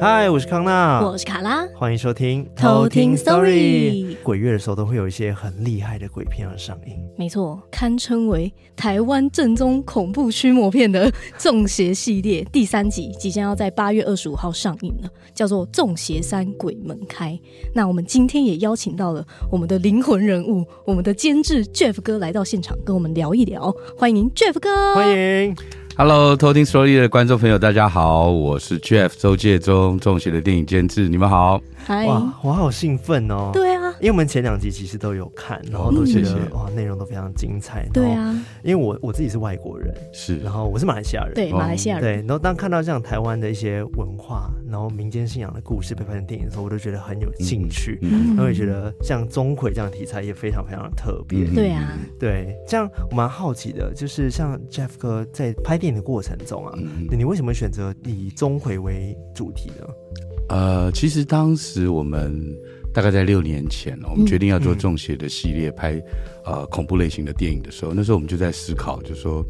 [0.00, 4.16] 嗨，我是康纳，我是卡拉，欢迎收听偷听 Story。
[4.22, 17.32] 鬼月的时候都会有一些很厉害的鬼片要上映，没错，堪称为台湾正宗恐怖驱魔片的《中邪》系列第三集即将要在八月二十五号上映了，叫做《中邪三鬼门开》。
[17.74, 25.56] 那我们今天也邀请到了我们的灵魂人物，我们的监制 Jeff 哥来到现场跟我们聊一聊，欢迎 Jeff 哥，欢迎。
[26.00, 31.60] Hello，偷听 Story 的观众朋友，大家好，我是 Jeff 周介中，中邪的电影监制，你们好。
[31.88, 33.50] Hi 哇，我好兴奋哦！
[33.52, 37.88] 对啊，因为我们前两集其实都有看，然后都觉得、嗯、哇，内容都非常精彩。
[37.92, 42.02] 对啊，因为我我自己是外国人，是，然后我是马来西亚人，对，马来西亚人。
[42.02, 47.98] 对，然后当看到这样台湾的一些文化，然后民间信仰的故事被拍成电影的时候，我都觉得很有兴趣。
[48.02, 51.46] 嗯，然后也觉得像钟馗这样的题材也非常非常的特别。
[51.46, 56.58] 对啊，对，这样我蛮好奇的，就是像 Jeff 哥在拍电影的过程中。
[56.76, 59.86] 嗯、你为什么选择以钟馗为主题呢？
[60.48, 62.42] 呃，其实当时我们
[62.92, 66.02] 大概在六年前，我们决定要做中邪的系列，拍
[66.44, 69.44] 呃恐怖类型的电影的时候，那时候我们就在思考，就是说，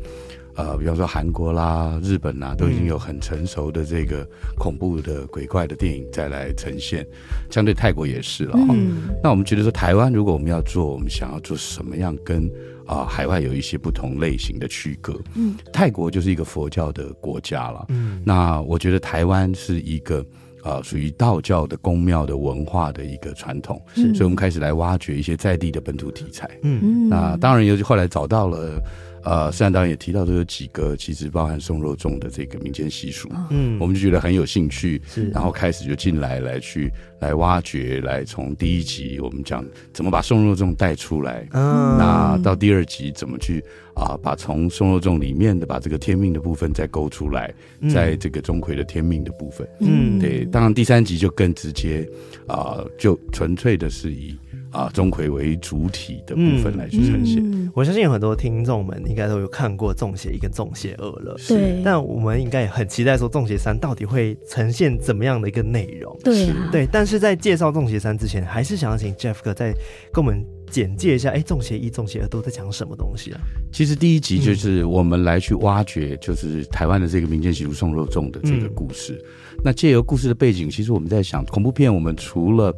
[0.54, 7.06] 呃，比方说韩国啦、日本啦，都已经有很成熟的这个恐怖的鬼怪的电影再来呈现，
[7.48, 8.58] 相对泰国也是了。
[8.68, 12.50] 嗯，那我们觉得说，台湾如果我们要做，我们想要做什么样跟
[12.86, 15.18] 啊，海外有一些不同类型的区隔。
[15.34, 17.86] 嗯，泰国就是一个佛教的国家了。
[17.90, 20.24] 嗯，那我觉得台湾是一个
[20.62, 23.80] 啊，属于道教的宫庙的文化的一个传统。
[23.94, 26.48] 是，所以我们开始来挖掘一些在地的本土题材。
[26.62, 28.82] 嗯，那当然，尤其后来找到了。
[29.24, 36.90] 呃，虽然导演也提到，都有几个其实包含送肉粽的这个民间习俗，嗯，我们就觉得很有兴趣，是，然后开始就进来来去
[37.20, 43.60] 来挖掘，来从第一集我们讲怎么把送肉粽带出来，嗯，那到第二集怎么去
[43.94, 47.52] 啊、呃，把从送肉粽里面的把这个天命的部分再勾出来，
[47.92, 52.08] 在这个钟馗的天命的部分，嗯，对，当然第三集就更直接
[52.46, 54.36] 啊、呃，就纯粹的是以。
[54.78, 57.38] 啊，钟馗为主体的部分来去呈现。
[57.38, 61.36] 嗯嗯、我相信有很多听众们应该都有看过《粽邪一》跟《粽邪二》了。
[61.48, 61.82] 对。
[61.84, 66.16] 但我们应该也很期待说，《粽邪三》到底会呈现怎么样的一个内容？
[66.22, 66.68] 对、啊。
[66.70, 66.86] 对。
[66.92, 69.72] 但是在介绍《粽邪三》之前，还是想要请 Jeff 哥再
[70.12, 73.40] 跟我们简介一下，哎，《中邪一》《中邪二》都在讲什么东西啊？
[73.72, 79.14] 其实第一集就是我们来去挖掘，就是台湾的这个民间习俗送肉粽的这个故事。
[79.14, 82.72] 嗯、那借由故事的背景，其实我们在想，恐怖片我们除了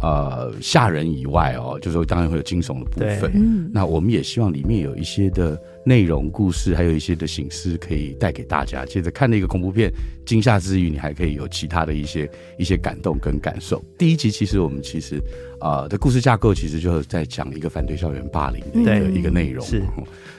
[0.00, 3.32] 呃，吓人以外哦，就是说当然会有惊悚的部分。
[3.34, 8.84] 嗯，那我们也希望里面有一些的内容、故事，还有一些的形式可以带给大家。
[8.86, 9.92] 接着看那个恐怖片，
[10.24, 13.84] 惊吓之余，你还可以有其他的一些一些感动跟感受。
[13.98, 15.16] 第一集其实我们其实
[15.58, 19.66] 啊、呃、的故事架构其实就是在讲一个反对校园霸凌的一个一个内容。
[19.66, 19.82] 是。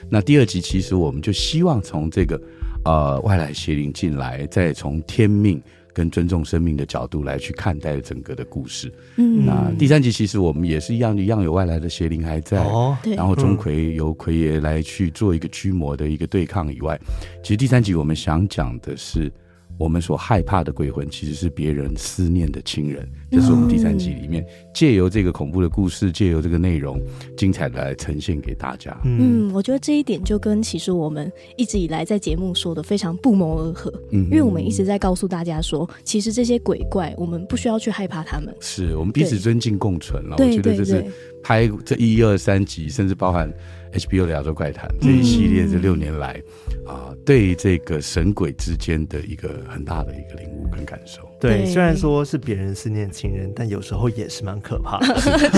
[0.08, 2.40] 那第二集其实我们就希望从这个
[2.86, 5.60] 呃外来邪灵进来，再从天命。
[5.92, 8.92] 跟尊重生命的角度来去看待整个的故事。
[9.16, 12.62] 嗯，那第三集其实我们也是一样，一样有外来的邪灵还在。
[12.64, 16.98] 哦，然后钟馗由奎爷来去做一个驱魔的一个对抗以外，
[17.42, 19.32] 其实第三集我们想讲的是。
[19.80, 23.08] 我们所害怕的鬼魂，其实是别人思念的亲人。
[23.30, 24.44] 这是我们第三集里面
[24.74, 27.00] 借由这个恐怖的故事，借由这个内容，
[27.34, 28.94] 精彩的来呈现给大家。
[29.04, 33.90] 嗯，我觉得这一点就跟其实我们一直以来在节目说的非常不谋而合。
[34.12, 40.36] 嗯，因为我们一直在告诉大家说，其实这些鬼怪，我们不需要去害怕他们，是我们彼此尊敬共存了。
[40.38, 41.02] 我觉得这是
[41.42, 43.50] 拍这一二三集，甚至包含。
[43.92, 46.40] HBO 的亚洲怪谈这一系列这六年来，
[46.86, 51.22] 啊、嗯呃，对这个神鬼之间的一个很大的一个领悟跟感受。
[51.40, 55.14] 对，虽然说是别人思念亲人，但有时候也是蛮可怕的，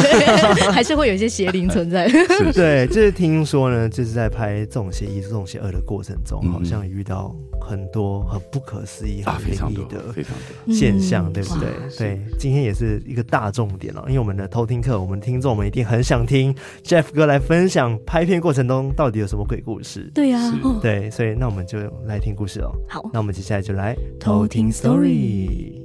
[0.73, 2.09] 还是会有一些邪灵存在。
[2.09, 10.33] 是 对，就是听说呢，就是在拍《这种邪一》《粽邪二》的过程中，好像遇到很多很不可思议、啊、很灵异的非常
[10.67, 11.69] 多现象，对不对？
[11.69, 20.11] 嗯、对，今天也是一个大重点了，因为我们的偷听课，我们听众们一定很想听 Jeff 哥来分享拍片过程中到底有什么鬼故事。
[20.15, 22.73] 对呀、啊，对，所以那我们就来听故事哦。
[22.89, 25.82] 好，那我们接下来就来偷听 story。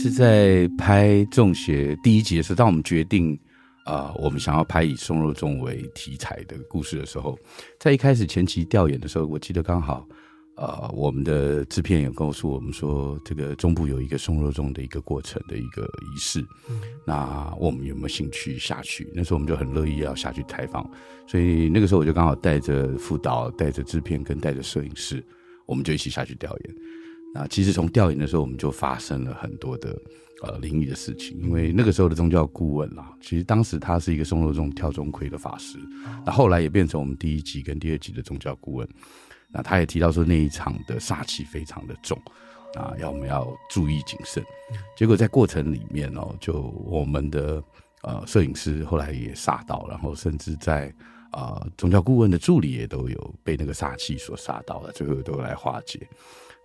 [0.00, 3.38] 实，在拍《中邪》第一集的时候，当我们决定
[3.84, 7.38] 啊、呃，我们想要拍以松肉粽为题材的故事的时候，
[7.78, 10.06] 在一开始前期调研的时候，我记得刚好，
[10.56, 19.06] 呃，我们的制片也告诉我们说，这个中部有一个送肉粽的一个过程的一个仪式，嗯、那我们有没有兴趣下去？
[19.14, 20.88] 那时候我们就很乐意要下去采访，
[21.26, 25.22] 所以那个时候我就刚好带着副导、带着制片跟带着摄影师，
[25.66, 26.74] 我们就一起下去调研。
[27.32, 29.96] 那其实从调研的时候，我们就发生了很多的
[30.42, 35.78] 呃灵异的事情，因为那个时候的宗教顾问啦，其实当时他是一个送肉粽跳钟馗的法师，
[36.24, 38.88] 那后来也变成我们第一集跟第二集的宗教顾问。
[39.52, 42.16] 那他也提到说那一场的煞气非常的重，
[42.74, 44.44] 啊，要我们要注意谨慎。
[44.96, 47.60] 结果在过程里面哦，就我们的
[48.02, 50.86] 呃摄影师后来也煞到，然后甚至在
[51.32, 56.08] 啊、呃、宗教顾问的助理也都有被那个煞气所煞到了，最后都来化解。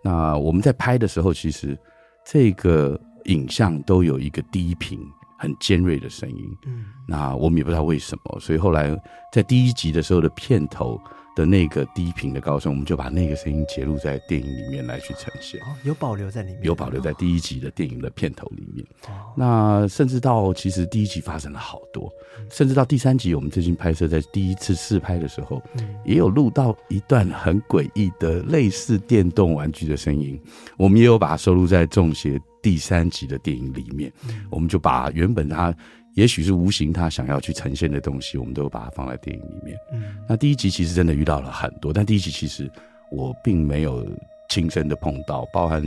[0.05, 1.75] 那我们在拍的时候，其实
[2.23, 4.99] 这个影像都有一个低频、
[5.39, 6.57] 很尖锐的声音。
[6.67, 8.95] 嗯，那我们也不知道为什么，所以后来
[9.33, 11.01] 在第一集的时候的片头
[11.35, 15.59] 的那个低频的高声，我们就把那个声音截录在电影里面来去呈现。
[15.61, 18.85] 哦，有保留在里面，有保留在第一集的电影的片头里面。
[19.07, 22.09] 哦，那甚至到其实第一集发生了好多，
[22.49, 25.61] 甚至到第三集，我们最近拍摄在第一次试拍的时候，
[26.05, 30.41] 也有录到一段很诡异的类似电动玩具的声音。
[30.77, 34.11] 我们也有把它收录在《中邪》第三集的电影里面。
[34.49, 35.75] 我们就把原本它。
[36.15, 39.77] 也许是无形，他想要去呈现的东西，我们都把它放在电影里面。
[39.93, 42.69] 嗯，那第一集其实真的遇到了很多，但第一集其实
[43.11, 44.07] 我并没有
[44.49, 45.83] 亲身的碰到，包含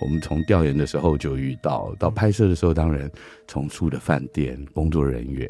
[0.00, 3.10] 我们从调研的时候就遇到，到拍摄的时候，当然
[3.46, 5.48] 从住的饭店工作人员，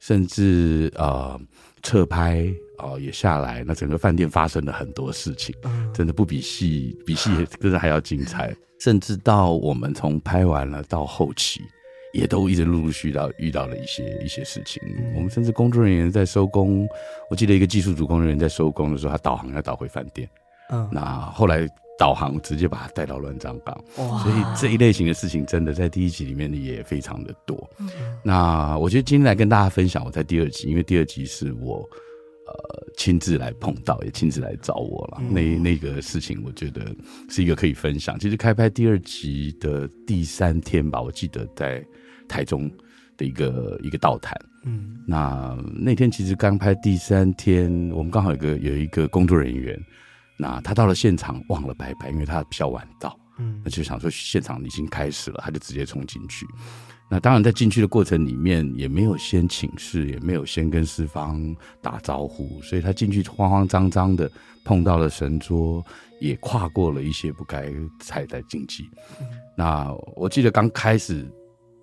[0.00, 1.40] 甚至呃
[1.82, 5.54] 侧拍啊、呃、也下来，那整个饭店发生了很多事情，
[5.94, 11.62] 真的不比戏比戏真的还要精彩，甚至到我们从拍完了到后期。
[12.12, 14.82] 也都一直陆陆续续到遇到了一些一些事情，
[15.16, 16.86] 我们甚至工作人员在收工，
[17.30, 20.28] 我记得一个技术组工作人员在收工的时候，他导航要导回饭店，
[20.70, 21.66] 嗯，那后来
[21.98, 27.68] 导航直接把他带到乱葬岗，哇，所以这一类型的事情真的在第一集里面也非常的多。
[28.22, 31.78] 那我觉得今天来跟大家分享，我在第二集，因为第二集是我
[32.46, 36.94] 呃亲自来碰到，也亲自来找我了，那那个事情我觉得
[37.30, 38.18] 是一个可以分享。
[38.18, 41.82] 其实开拍第二集的第三天吧，我记得在。
[42.28, 42.70] 台中
[43.16, 44.34] 的一个一个道坛，
[44.64, 49.78] 嗯，那那天其实刚拍第三天，我们刚好有个有一个工作人员，
[50.38, 56.46] 那他到了现场忘了拜拜，因为他比较晚到，嗯，那就想说现场已经开始了，他就直接冲进去。
[57.10, 64.30] 那当然在进去的过程里面也没有先请示，也没有先跟四方打招呼，所以他进去慌慌张张的
[64.64, 65.84] 碰到了神桌，
[66.20, 67.70] 也跨过了一些不该
[68.00, 68.88] 踩的禁忌。
[69.20, 71.30] 嗯，那我记得刚开始。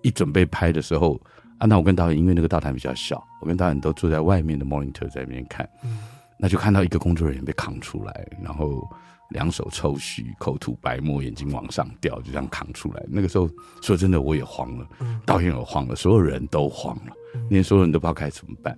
[0.02, 1.20] 一准备拍的时候，
[1.58, 5.98] 啊，那我跟导演因为那个道坛比较小，我跟导演都坐在外面的 monitor 在那边看，嗯，
[6.38, 8.82] 那就看到一个工作人员被扛出来，然后
[9.30, 13.04] 两手抽须，口吐白沫，眼睛往上掉，就这样扛出来。
[13.08, 13.48] 那个时候
[13.82, 14.86] 说真的，我也慌了，
[15.26, 17.12] 导演也慌了，所有人都慌了，
[17.48, 18.76] 连所有人都不知道该怎么办。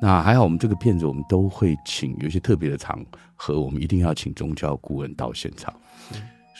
[0.00, 3.04] 那还好，我们这个片子我们都会请有一些特别的场
[3.36, 5.74] 合，我们一定要请宗教顾问到现场。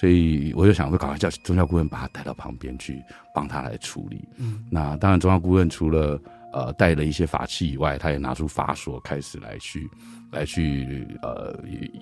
[0.01, 3.05] 所以我就想说，赶快叫宗教顾问把他带到旁边去，
[3.35, 4.27] 帮他来处理。
[4.39, 6.19] 嗯，那当然，宗教顾问除了
[6.55, 9.91] 呃带了一些法器以外，他也拿出法锁开始来去
[10.33, 11.55] 来去呃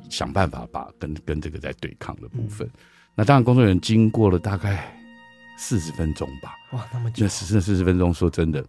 [0.08, 2.68] 想办法把跟跟这个在对抗的部分。
[2.68, 2.80] 嗯、
[3.16, 4.96] 那当然，工作人员经过了大概
[5.56, 6.54] 四十分钟吧。
[6.70, 7.24] 哇，那么久！
[7.24, 8.64] 那四四十分钟，说真的，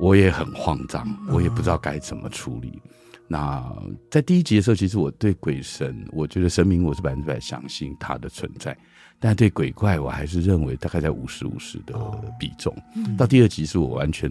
[0.00, 2.82] 我也很慌张，我也不知道该怎么处理。
[2.84, 2.90] 嗯
[3.32, 3.64] 那
[4.10, 8.76] 在第一集的时候，其实我对鬼神，我觉得神明我是百分之百相信它的存在，
[9.20, 11.94] 但对鬼怪我还是认为大概在五十五十的
[12.40, 12.76] 比重。
[13.16, 14.28] 到第二集是我完全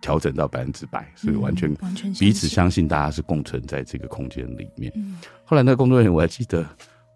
[0.00, 1.72] 调整到百分之百，所以完全
[2.18, 4.92] 彼此相信大家是共存在这个空间里面。
[4.96, 6.66] 嗯、后来那个工作人员我还记得，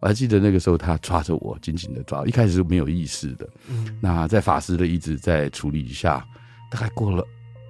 [0.00, 3.48] 我还记得那个时候他抓着我紧紧的抓，一开始是没有意识的。
[3.68, 6.24] 嗯、那在法师的一直在处理一下。
[6.70, 7.26] 大概过了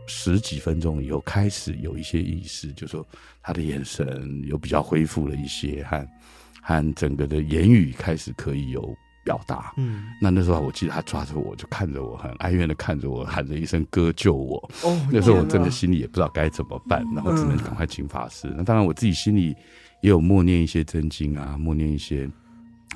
[0.06, 3.02] 十几分钟以后，开始有一些意识，就说
[3.42, 6.06] 他的眼神有比较恢复了一些，和
[6.62, 8.94] 和整个的言语开始可以有
[9.25, 9.73] 表达。
[9.76, 14.56] 嗯，那那时候我记得他抓着我，就看着我，很哀怨的看着我，喊着一声“哥救我”。
[14.82, 18.52] 哦，那时候我真的心里也不知道该怎么办，然后只能赶快请法师。
[18.56, 19.54] 那当然我自己心里
[20.02, 22.28] 也有默念一些真经啊，默念一些。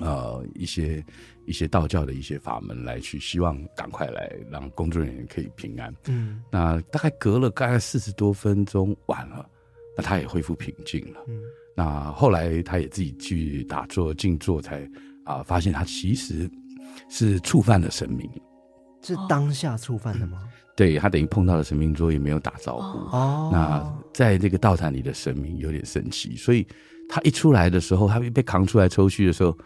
[0.00, 1.00] 呃，一些
[1.46, 5.94] 一些道教的一些法门来去，希望赶快来让工作人员可以平安。
[6.08, 9.48] 嗯，那大概隔了大概四十多分钟，晚了，
[9.96, 11.20] 那他也恢复平静了。
[11.28, 11.40] 嗯，
[11.74, 14.82] 那后来他也自己去打坐静坐，才
[15.24, 16.50] 啊、呃、发现他其实
[17.08, 18.30] 是触犯了神明，
[19.02, 20.40] 是当下触犯的吗？
[20.42, 23.16] 嗯、对，他等于碰到了神明桌，也没有打招呼。
[23.16, 26.66] 哦，那在这个道坛里的神明有点神奇，所以
[27.08, 29.56] 他一出来的时候，他被扛出来抽须的时候。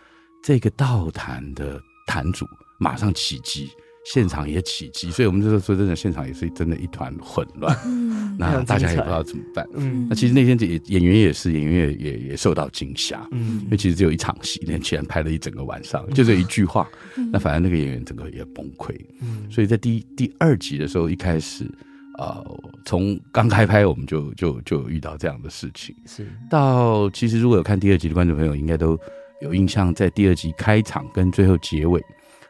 [0.41, 2.47] 这个道坛的坛主
[2.79, 3.69] 马上起乩，
[4.11, 7.77] 现场也起鸡，所以我们就说说真的，现场也是真的一团混乱。
[7.85, 9.69] 嗯，那大家也不知道怎么办。
[9.75, 13.29] 嗯，那其实那天演演员也是，演员也也也受到惊吓。
[13.33, 16.89] 嗯，因为其实只有一场戏，那天竟然拍了一整个晚上，就这一句话。
[17.17, 18.97] 嗯，那反正那个演员整个也崩溃。
[19.21, 21.71] 嗯，所以在第第二集的时候，一开始，
[22.17, 22.43] 呃，
[22.87, 25.95] 从刚开拍我们就就就遇到这样的事情。
[26.07, 28.99] 是到其实如果有看第二集的观众朋友，应该都。
[29.41, 32.03] 有印象，在第二集开场跟最后结尾，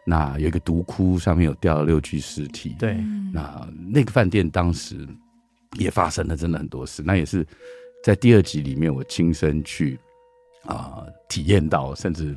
[0.09, 2.75] 那有一个独窟，上面有掉了六具尸体。
[2.79, 2.95] 对，
[3.31, 5.07] 那那个饭店当时
[5.79, 7.47] 也发生了真的很多事，那也是
[8.03, 10.01] 在第二集里面我亲身去
[10.65, 12.35] 啊、呃、体验到，甚至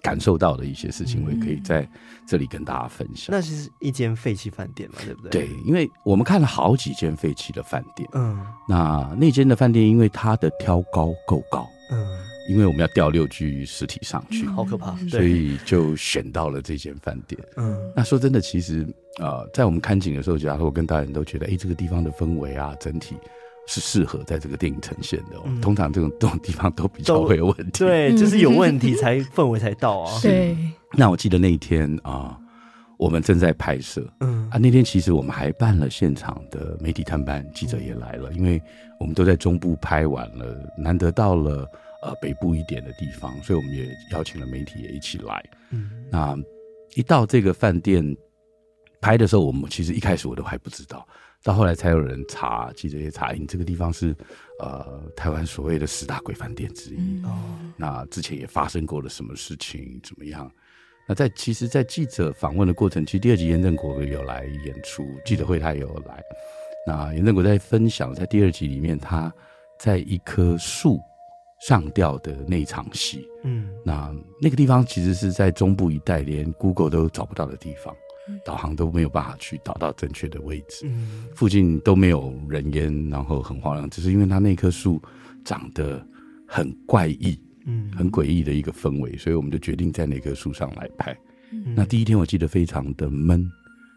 [0.00, 1.86] 感受到的一些事情，我也可以在
[2.26, 3.28] 这里跟大家分享。
[3.30, 5.46] 那是一间废弃饭店嘛，对不对？
[5.46, 12.35] 对，因为我们看了好几间废弃的饭店，嗯，那那间的饭店因为它的挑高够高，嗯。
[12.48, 17.40] 因为我们要吊六具尸体上去，好可怕，所以就选到了这间饭店。
[17.56, 18.86] 嗯，那说真的，其实
[19.18, 23.16] 呃，在我们看景的时候，假如我跟大人都觉得，哎，这个地方的氛围啊，整体
[23.66, 25.36] 是适合在这个电影呈现的。
[25.44, 30.20] 嗯、通常这种这种地方都比较会有问题， 对， 就是有问题才氛围才到啊。
[30.22, 30.56] 对。
[30.92, 32.36] 那我记得那一天啊、呃，
[32.96, 38.62] 我们正在拍摄，嗯啊，那天其实我们还办了现场的媒体探班，记者也来了，因为
[39.00, 41.68] 我们都在中部拍完了，难得到了。
[42.06, 45.44] 呃，北部一点的地方，所以我们也邀请了媒体也一起来。
[45.70, 46.38] 嗯，那
[46.94, 48.16] 一到这个饭店
[49.00, 51.04] 拍的时候，我们其实一开始我都还不知道，
[51.42, 54.14] 到后来才有人查，记者也查，你这个地方是
[54.60, 57.20] 呃台湾所谓的十大鬼饭店之一。
[57.24, 60.00] 哦、嗯，那之前也发生过了什么事情？
[60.04, 60.48] 怎么样？
[61.08, 66.22] 那在其实，在记者访问的过程，其实第二集严正国有来演出，记者会他也有来。
[66.86, 69.32] 那严正国在分享，在第二集里面，他
[69.76, 71.00] 在一棵树。
[71.60, 77.94] 上吊的那一场戏，嗯，那那个地方其实是在中部一带，连 Google 都找不到的地方，
[78.44, 85.00] 导航都没有办法去导到正确的位置，嗯，附近都没有人烟，然后很荒凉，只是因为它那棵树
[85.44, 86.06] 长得
[86.46, 91.16] 很怪异，嗯，很诡异的一个氛围，所以我们就决定在那棵树上来拍。
[91.52, 93.50] 嗯，那第一天我记得非常的闷。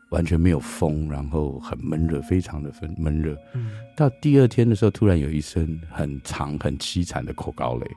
[0.09, 3.37] 完全没有风，然后很闷热，非常的闷闷热。
[3.53, 7.87] 嗯，到第二天的时候，突然有一声很长、很凄惨的口高雷。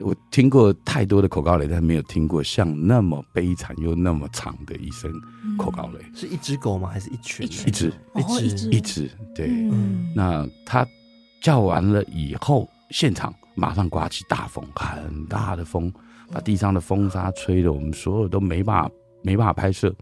[0.00, 5.10] 我听过太多的口高雷，但没有听过像那么悲惨又那么长的一声
[5.56, 6.04] 口高雷。
[6.12, 6.90] 是一只狗吗？
[6.92, 7.46] 还是一群？
[7.46, 9.10] 一只，一只，一只。
[9.34, 10.84] 对，嗯，那它
[11.40, 15.90] 叫完了以后，现场马上刮起大风，很大的风，
[16.32, 18.90] 把地上的风沙吹得我们所有都没办法，
[19.22, 19.94] 没办法拍摄。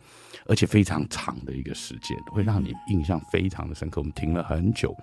[0.46, 4.00] 而且非常长的一个时间，会让你印象非常的深刻。
[4.00, 4.96] 我们停了很久，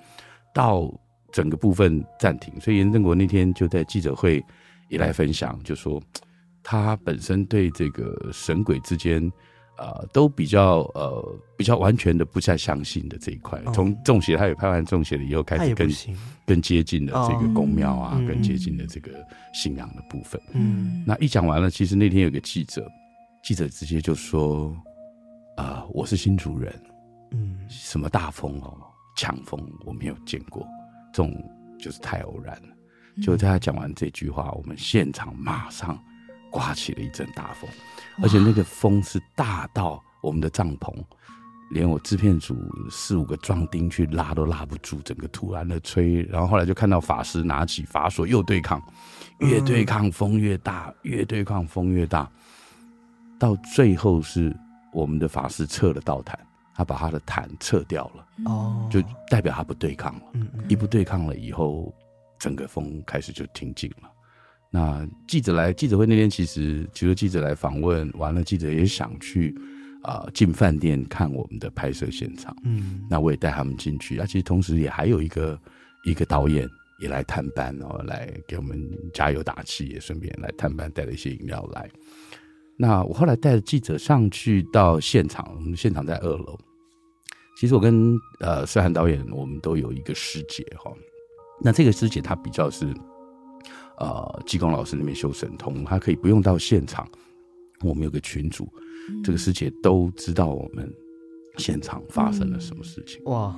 [0.53, 0.91] 到
[1.31, 2.53] 整个部分暂停。
[2.59, 4.43] 所以严正国那天就在记者会
[4.89, 6.01] 也来分享，就说
[6.61, 9.31] 他本身对这个神鬼之间，
[9.77, 13.61] 呃，都比较呃比较完全的不再相信的这一块。
[13.73, 15.89] 从中邪，他也拍完中邪了以后，开始更
[16.45, 19.11] 更接近的这个宫庙啊，更接近的这个
[19.53, 20.41] 信仰的部分。
[20.53, 22.85] 嗯，那一讲完了，其实那天有个记者，
[23.41, 24.75] 记者直接就说。
[25.59, 26.73] 啊、呃，我是新竹人，
[27.31, 28.77] 嗯，什么大风哦，
[29.17, 30.65] 强风我没有见过，
[31.11, 31.35] 这种
[31.77, 32.69] 就是太偶然了。
[33.21, 36.01] 就在他讲完这句话，我们现场马上
[36.49, 37.69] 刮起了一阵大风，
[38.23, 40.95] 而且那个风是大到我们的帐篷，
[41.71, 42.55] 连我制片组
[42.89, 48.81] 四五个壮丁去拉都拉不住，整个突然的吹，然后后来就看到法师拿起法锁又对抗，
[49.39, 52.31] 越对抗风越大，越对抗风越大，
[53.37, 54.55] 到最后是。
[54.93, 56.39] 我们的法师撤了道坛，
[56.75, 60.21] 他把他的坛撤掉了，哦，就代表他不对抗了。
[60.33, 61.93] 嗯嗯，一不对抗了以后，
[62.39, 64.09] 整个风开始就停静了。
[64.71, 69.55] 那记者来记者会那天，其实其实记者来访问完了，记者也想去
[70.03, 72.55] 啊进饭店看我们的拍摄现场。
[72.63, 74.15] 嗯，那我也带他们进去。
[74.15, 75.59] 那其实同时也还有一个
[76.05, 76.69] 一个导演
[76.99, 78.79] 也来探班，然后来给我们
[79.11, 81.89] 加油打气，也顺便来探班，带了一些饮料来。
[82.81, 86.57] 那我后来带着记者上去到现场，我们现场在二楼。
[87.57, 90.89] 其实我跟呃思涵导演，我们都有一个师姐哈。
[91.61, 92.87] 那这个师姐她比较是
[93.97, 97.05] 呃济公老师那边修神通，她可以不用到现场。
[97.81, 98.65] 我们有个群组，
[99.25, 100.89] 这个师姐都知道我们
[101.57, 103.21] 现场发生了什么事情。
[103.25, 103.53] 哇！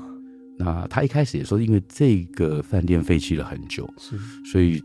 [0.58, 4.18] 那她一开始也说，因为这个饭店废弃了很久，是，
[4.51, 4.82] 所以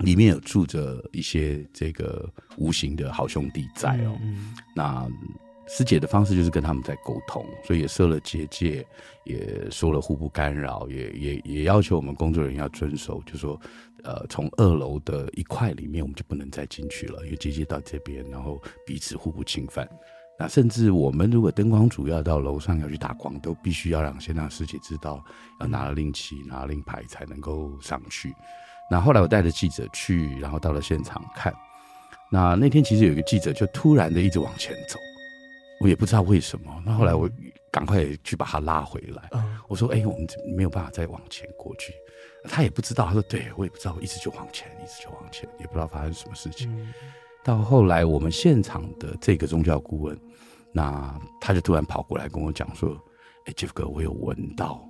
[0.00, 4.18] 里面有住着一些这个无形的好兄弟在哦。
[4.74, 5.08] 那。
[5.72, 8.84] 师姐的方式就是跟他们在沟通，所以也设了结界，
[9.24, 13.60] 也说了互不干扰，也也也要求我们工作人员要遵守，就说，
[14.02, 19.88] 呃，从二楼的一块里面我们就不能再进去了，因为结界到这边，然后彼此互不侵犯。
[20.36, 25.24] 那甚至我们如果灯光组要到楼上要去打光，都必须要让先让师姐知道，
[25.60, 28.34] 要拿了令旗、拿了令牌才能够上去。
[28.90, 31.54] 那后来我带着记者去，然后到了现场看，
[32.30, 34.98] 那那天其实有一个记者就突然的一直往前走。
[35.80, 37.30] 我也不知道为什么，那后来我
[37.72, 39.28] 赶快去把他拉回来。
[39.32, 41.94] 嗯、我说：“哎、欸，我们没有办法再往前过去。”
[42.50, 46.70] 他也不知道，他说：“对，我也不知道，我一直就往前，一直就往前，也不知道发生什么事情。
[46.76, 46.92] 嗯”
[47.42, 50.20] 到后来，我们现场的这个宗教顾问，
[50.70, 52.90] 那他就突然跑过来跟我讲说
[53.46, 54.86] ：“哎、欸，Jeff 哥，我有闻到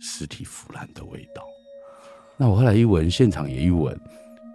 [0.00, 1.44] 尸体腐烂的味道。”
[2.40, 3.94] 那我后来一闻，现场也一闻，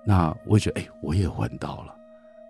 [0.04, 1.96] 那我也觉得：“哎、欸，我也闻到了。”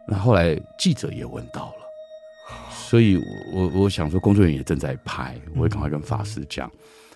[0.07, 2.69] 那后来记者也闻到了。
[2.71, 6.71] 所以我，我我想说，工作人员也正在拍，我会赶快跟法师讲，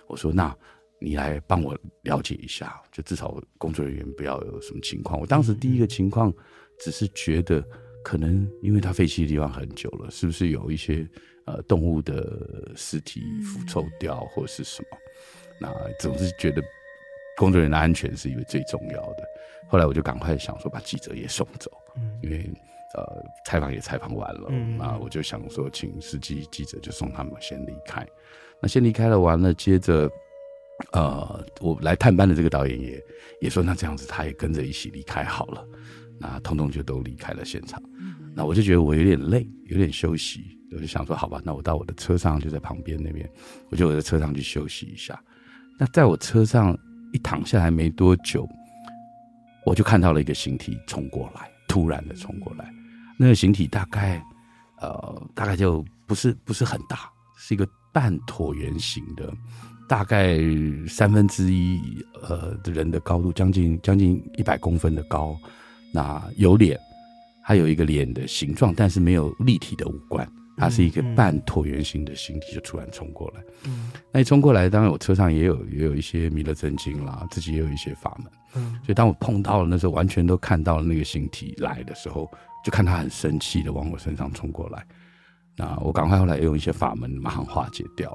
[0.06, 0.54] 我说：“那
[1.00, 6.30] 你来帮我了解一下，就至少工作人员不要有什么情况。”我当时第一个情况
[6.78, 7.64] 只是觉得，
[8.04, 11.08] 可能因为它废弃的地方很久了，是不是有一些
[11.46, 14.98] 呃动物的尸体腐臭掉，或者是什么？
[15.58, 16.62] 那总是觉得
[17.40, 19.24] 工作人员的安全是一个最重要的。
[19.68, 21.70] 后来我就赶快想说，把记者也送走，
[22.22, 22.48] 因为。
[22.92, 28.04] 呃，采访也采访完了，嗯，那我就想说，请司机记者就送他们先离开。
[28.60, 30.10] 那先离开了，完了，接着，
[30.90, 33.00] 呃，我来探班的这个导演也
[33.42, 35.64] 也说，那这样子他也跟着一起离开好了。
[36.18, 37.80] 那通通就都离开了现场。
[38.34, 40.40] 那我就觉得我有点累，有点休息，
[40.74, 43.30] 我就想说，好吧，那我到我的车上就在旁边那边，
[43.70, 45.16] 我就我在车上去休息一下。
[45.78, 46.76] 那在我车上
[47.12, 48.48] 一躺下来没多久，
[49.64, 52.72] 我就看到了一个形体冲过来，突然的冲过来。
[53.18, 54.22] 那个形体大概，
[54.80, 59.32] 呃，大概就不是不是很大，是一个半椭圆形的，
[59.88, 60.38] 大概
[60.88, 61.80] 三分之一
[62.22, 65.36] 呃的人的高度，将近将近一百公分的高。
[65.92, 66.78] 那有脸，
[67.42, 70.26] 还有一个脸的形状，但是没有立体的五官，
[70.60, 73.42] 它是一个半椭圆形的形体，就突然冲过来。
[73.64, 78.32] 嗯，那一冲过来，当然我车上也有也有一些弥勒真经啦，自己也有一些法门。
[78.54, 82.30] 嗯，所以当我碰到了那时候，完全都看到了那个形体来的时候。
[82.62, 84.84] 就看他很生气的往我身上冲过来，
[85.56, 88.10] 那我赶快后来用一些法门马上化解掉，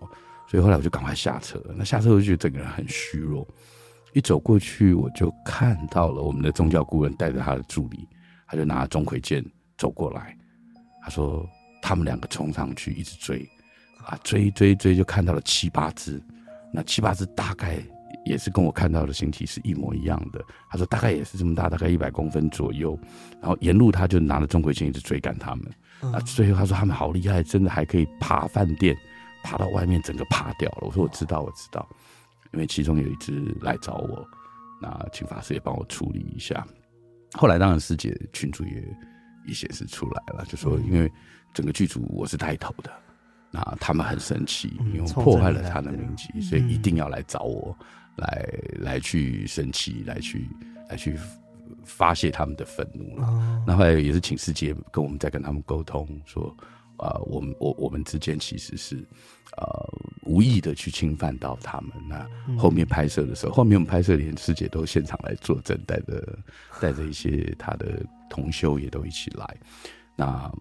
[0.48, 1.60] 所以后来我就赶快下车。
[1.76, 3.44] 那下车我就觉得整个人很虚弱，
[4.14, 8.08] 一走过去我就看到了我们的宗教顾问带着他的助理，
[8.46, 9.44] 他就拿钟馗剑
[9.80, 10.38] 走过来，
[11.02, 11.44] 他说
[11.86, 13.48] 他们两个冲上去一直追，
[14.04, 16.20] 啊追追追就看到了七八只，
[16.74, 17.78] 那七八只大概。
[18.26, 20.44] 也是跟我看到的形体是一模一样的。
[20.72, 22.98] 他说大概也是这么大，大概一百公分左右。
[23.40, 25.72] 然后沿路他就拿了钟馗剑一直追赶他们。
[26.12, 28.98] 啊，最后他说他们好厉害，真的还可以爬饭店，
[29.44, 30.88] 爬到外面整个爬掉了。
[30.88, 31.88] 我说我知道，我知道，
[32.52, 34.28] 因为其中有一只来找我，
[34.82, 36.66] 那请法师也帮我处理一下。
[37.34, 38.84] 后来当然师姐群主也
[39.48, 41.12] 也显示出来了，就说因为
[41.54, 42.92] 整个剧组我是带头的。
[43.52, 47.74] 那他们很生气，因为破坏了他的名气，所以一定要来找我，
[48.18, 50.50] 来来去生气，来去
[50.90, 51.18] 来去
[51.86, 53.64] 发泄他们的愤怒了。
[53.66, 56.54] 那后来也是请师姐跟我们再跟他们沟通，说
[56.98, 58.98] 啊，我们我我们之间其实是
[59.56, 59.66] 呃
[60.24, 61.92] 无意的去侵犯到他们。
[62.10, 62.28] 那
[62.58, 66.40] 后面拍摄的时候，后面我们拍摄连师姐都现场来作证，带着
[66.82, 69.58] 带着一些他的同修也都一起来。
[70.16, 70.52] 那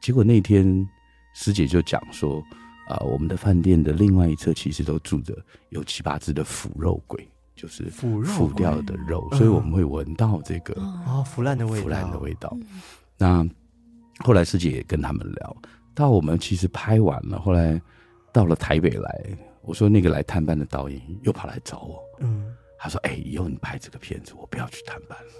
[0.00, 0.88] 结果那天。
[1.32, 2.40] 师姐就讲说，
[2.88, 5.32] 啊、呃，我们的饭店的另外一侧其实都住着
[5.68, 11.82] 有七八只的腐肉鬼，就是腐腐掉的肉，所以我们会闻到这个啊腐烂的味道。
[11.84, 12.54] 腐烂的味道。
[13.16, 13.48] 那
[14.24, 15.56] 后来师姐也跟他们聊，
[15.94, 17.80] 到我们其实拍完了，后来
[18.32, 25.32] 到了台北来，我说那个来探班的导演又跑来找我，嗯，他说，哎、欸，以后你拍这个片子，我不要去探班了。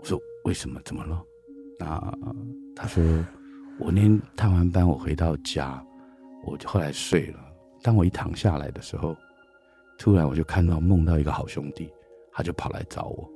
[0.00, 0.80] 我说为什么？
[0.84, 1.22] 怎么了？
[1.78, 2.18] 那
[2.74, 3.02] 他说。
[3.82, 5.82] 我那天探完班，我回到家，
[6.44, 7.38] 我就后来睡了。
[7.82, 9.16] 当我一躺下来的时候，
[9.98, 11.90] 突然我就看到梦到一个好兄弟，
[12.30, 13.26] 他就跑来找我，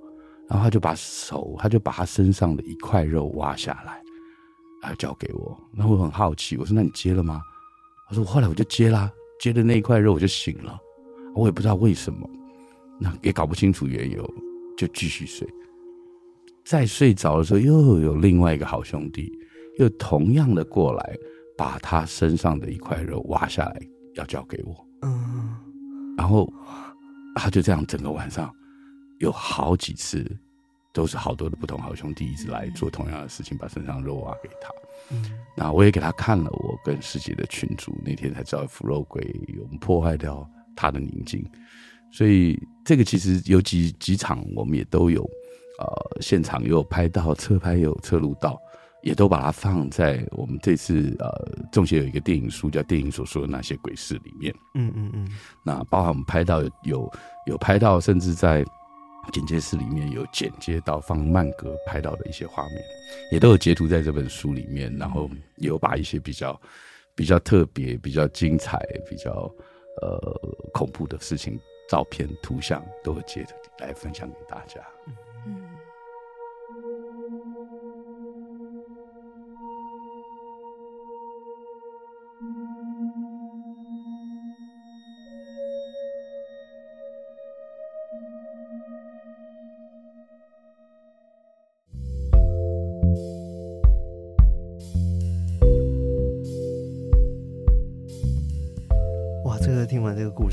[0.46, 4.03] 然后他就把手，他就把他身上的一块肉挖下来，
[4.83, 5.59] 然后交给我。
[5.72, 7.40] 然后我很好奇，我说：“那你接了吗？”
[8.07, 10.79] 他说：“我后来我就接啦，接的那一块肉我就醒了，
[11.35, 12.29] 我也不知道为什么，
[13.00, 14.31] 那也搞不清楚缘由，
[14.77, 15.48] 就继续睡。
[16.64, 19.33] 再睡着的时候，又有另外一个好兄弟。”
[19.77, 21.16] 又同样的过来，
[21.59, 23.81] 把他身上的一块肉挖下来，
[24.14, 24.87] 要交给我。
[25.03, 25.53] 嗯，
[26.16, 26.48] 然后
[27.35, 28.55] 他就这样整个晚上
[29.18, 30.24] 有好几次，
[30.92, 34.70] 都是好多的不同好兄弟一直来做同样的事情，把身上肉挖给他。
[35.11, 35.24] 嗯，
[35.57, 41.44] 那我也给他看了我跟师姐的群组，那天才知道腐肉鬼有破坏掉他的宁静。
[42.12, 45.29] 所以这个其实有几几场我们也都有，
[45.79, 48.61] 呃，现场也有拍到，侧拍也有侧录到。
[49.03, 51.29] 也都把它放在我们这次呃，
[51.71, 54.51] 中协有一个电影书叫《电影所说的那些鬼事》里面。
[54.77, 55.29] 嗯嗯嗯。
[55.63, 57.13] 那包含我们拍到有
[57.45, 58.65] 有拍到，甚至在
[59.31, 62.83] 剪接室里面有剪接到放慢格拍到的一些画面，
[63.31, 64.91] 也都有截图在这本书里面。
[64.97, 66.59] 然后也有把一些比较
[67.15, 69.31] 比较特别、比较精彩、比较
[70.01, 70.19] 呃
[70.73, 71.61] 恐怖的事情、
[71.91, 73.47] 照片、图像都会截
[73.81, 74.81] 来分享给大家。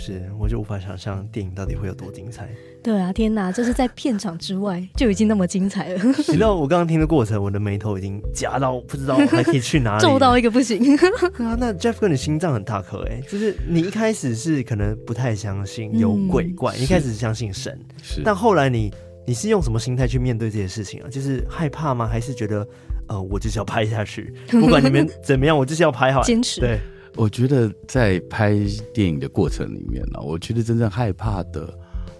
[0.01, 2.49] 事，我就无法想象电影到底会有多精彩。
[2.83, 6.03] 对啊，天哪，就是在片场之外就已经那么精彩了。
[6.03, 10.97] 你知道我刚刚听的过程，我的眉头已经夹到不知道还可以去哪里，皱到一个不行。
[10.97, 18.91] 啊，那 Jeff 哥，你心脏很大颗哎，就是你一开始是可能不太相信有鬼怪，嗯、一开始相信神，是，但后来你
[19.27, 21.07] 你是用什么心态去面对这些事情啊？
[21.07, 22.07] 就是害怕吗？
[22.07, 22.67] 还是觉得
[23.07, 26.59] 呃，我就是要拍下去， 不管你们怎么样，我就是要拍好，坚持。
[26.59, 26.79] 对。
[27.15, 28.55] 我觉得在拍
[28.93, 31.77] 电影的过程里面呢，我觉得真正害怕的，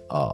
[0.09, 0.29] 呃，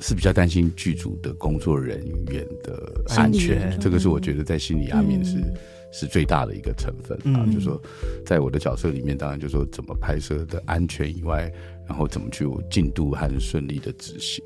[0.00, 3.78] 是比较担心剧组的工作人员的安全。
[3.78, 5.54] 这个是我觉得在心理压面是、嗯、
[5.92, 7.44] 是最大的一个成分啊。
[7.46, 7.80] 嗯、就是说，
[8.26, 11.50] 在我的角色里面，当然就是说怎么拍摄的安全以外，
[11.86, 14.42] 然后怎么去进度和顺利的执行。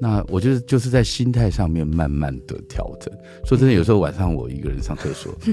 [0.00, 3.12] 那我觉得就是在心态上面慢慢的调整。
[3.44, 5.36] 说真的，有时候晚上我一个人上厕所。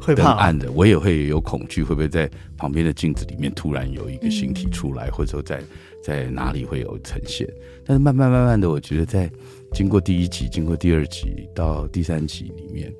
[0.00, 5.62] 会怕暗的，我也会有恐惧，会不会在旁边的镜子里面突然有一个形体出来，嗯、或者说在
[6.02, 7.48] 在哪里会有呈现？
[7.84, 9.30] 但是慢慢慢慢的，我觉得在
[9.72, 12.92] 经过第一集、经过第二集到第三集里面，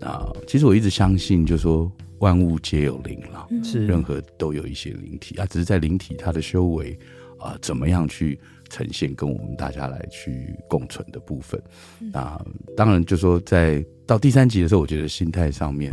[0.00, 3.86] 啊，其实我一直相信，就是说万物皆有灵了，是。
[3.86, 6.98] 任何都有一些灵体啊，只是在灵体它的修为
[7.38, 8.38] 啊，怎么样去
[8.72, 11.62] 呈现，跟我们大家来去共存的部分。
[12.12, 12.42] 啊，
[12.74, 15.92] 当然就说在到第三集的时候，我觉得心态上面。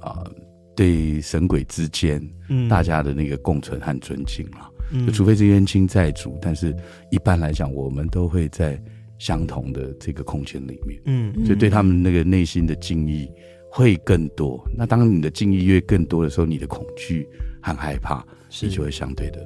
[0.00, 0.32] 啊、呃，
[0.76, 6.72] 对神鬼之间，嗯，大家的那个共存和尊敬了，嗯，就除非是冤亲债主，但是
[7.10, 8.80] 一般来讲，我们都会在
[9.18, 13.28] 相同的这个空间里面，嗯，所以对他们那个内心的敬意
[13.68, 14.62] 会更多。
[14.76, 17.26] 那当你的敬意越更多的时候，你的恐惧
[17.60, 18.24] 和害怕，
[18.62, 19.40] 你就会相对的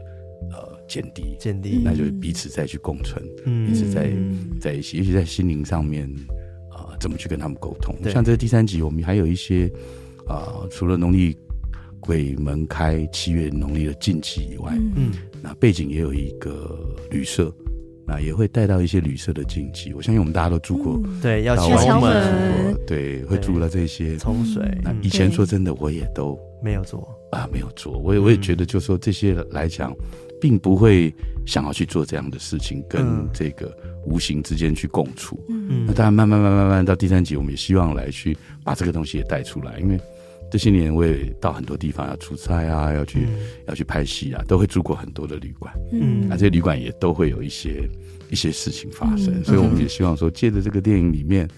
[0.50, 4.10] 呃减低，减低，那就彼此再去共存，嗯，彼此在
[4.60, 6.04] 在一起，尤其在心灵上面
[6.70, 7.94] 啊、呃，怎么去跟他们沟通？
[8.10, 9.70] 像这第三集，我们还有一些。
[10.28, 11.36] 啊、呃，除了农历
[11.98, 15.10] 鬼门开七月农历的禁忌以外，嗯，
[15.42, 16.78] 那背景也有一个
[17.10, 17.52] 旅社，
[18.06, 19.92] 那也会带到一些旅社的禁忌。
[19.92, 24.62] 我相信我们大家都住过，嗯、对，要敲门，对，对会住了这些冲水。
[24.84, 27.98] 那以前说真的，我也都没有做啊，没有做。
[27.98, 29.92] 我也我也觉得，就是说这些来讲，
[30.40, 31.14] 并不会
[31.46, 33.76] 想要去做这样的事情，跟这个
[34.06, 35.38] 无形之间去共处。
[35.48, 40.00] 嗯，那当然，慢慢慢慢慢到第三集，我们也希望来去把这个东西也带出来，因为。
[40.52, 45.72] 这些年我也到很多地方要出差啊，要去、嗯、要去拍戏啊，都会住过很多的旅馆。
[45.92, 47.88] 嗯，那这些旅馆也都会有一些
[48.30, 51.48] 一些事情发生，嗯、所以我们也希望说，借着这个电影里面，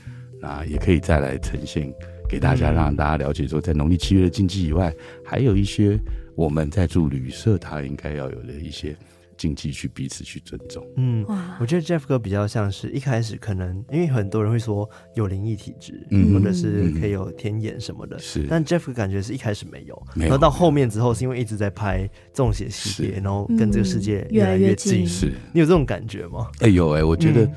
[0.43, 1.91] 啊，也可以再来呈现
[2.29, 5.99] 给大家，让大家了解说，在农历七月的禁忌以外，还有一些
[6.35, 8.97] 我们在住旅社他应该要有的一些。
[9.39, 10.87] 禁忌去彼此去尊重。
[10.97, 11.25] 嗯，
[11.59, 18.47] 我觉得 Jeff 哥比较像是一开始可能因为很多人会说有灵异体质，嗯，或者是可以有天眼什么的，是。
[18.49, 20.29] 但 Jeff 哥感觉是一开始没有，没有。
[20.29, 25.05] 然后到后面之后是因为一直在拍中邪系列，然后跟这个世界越来越近。
[25.05, 26.49] 是，你有这种感觉吗？
[26.61, 27.51] 哎有哎，我觉得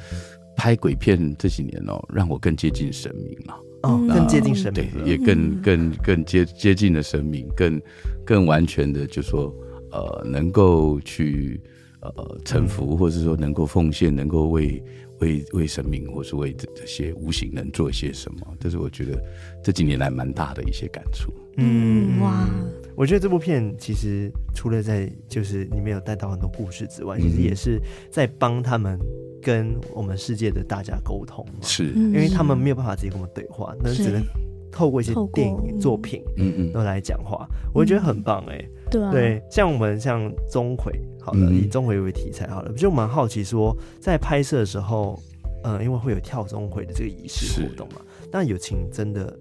[0.56, 3.54] 拍鬼片这几年哦，让我更接近神明了。
[3.86, 7.82] 哦，更接近神明，对，也更更更接接近了神明，更
[8.26, 9.54] 更完全的，就说
[9.91, 11.62] 呃，能够去
[12.02, 14.84] 呃臣服，或者说能够奉献，能够为
[15.19, 19.21] 为为神明，或是为这这些无形人做一些什么，这是我觉得
[19.63, 21.32] 这几年来蛮大的一些感触。
[21.58, 22.50] 嗯，哇。
[22.95, 28.97] 我觉得这部片其实除了在就是里面有带到很多故事之外，嗯、其实也是在帮他们
[29.41, 34.23] 跟我们世界的大家沟通嘛，是，因为他们没有办法直接跟我们对话，那只能
[34.71, 37.45] 透过一些电影作品，嗯嗯，都来讲话。
[37.73, 45.21] 我觉得很棒哎、欸，对啊，对，像我们像钟馗，好了，以钟馗为题材好了，就蛮好奇说，在拍摄的时候，
[45.63, 49.38] 嗯，因为会有跳钟馗的这个仪式活动嘛，那友情真的。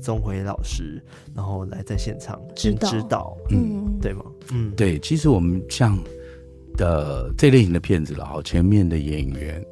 [0.00, 1.02] 钟馗老师，
[1.34, 4.24] 然后来在现场指导，指导，嗯，对吗？
[4.52, 4.98] 嗯，对。
[4.98, 5.98] 其实我们像
[6.76, 9.64] 的这类型的片子了，哈，前面的演员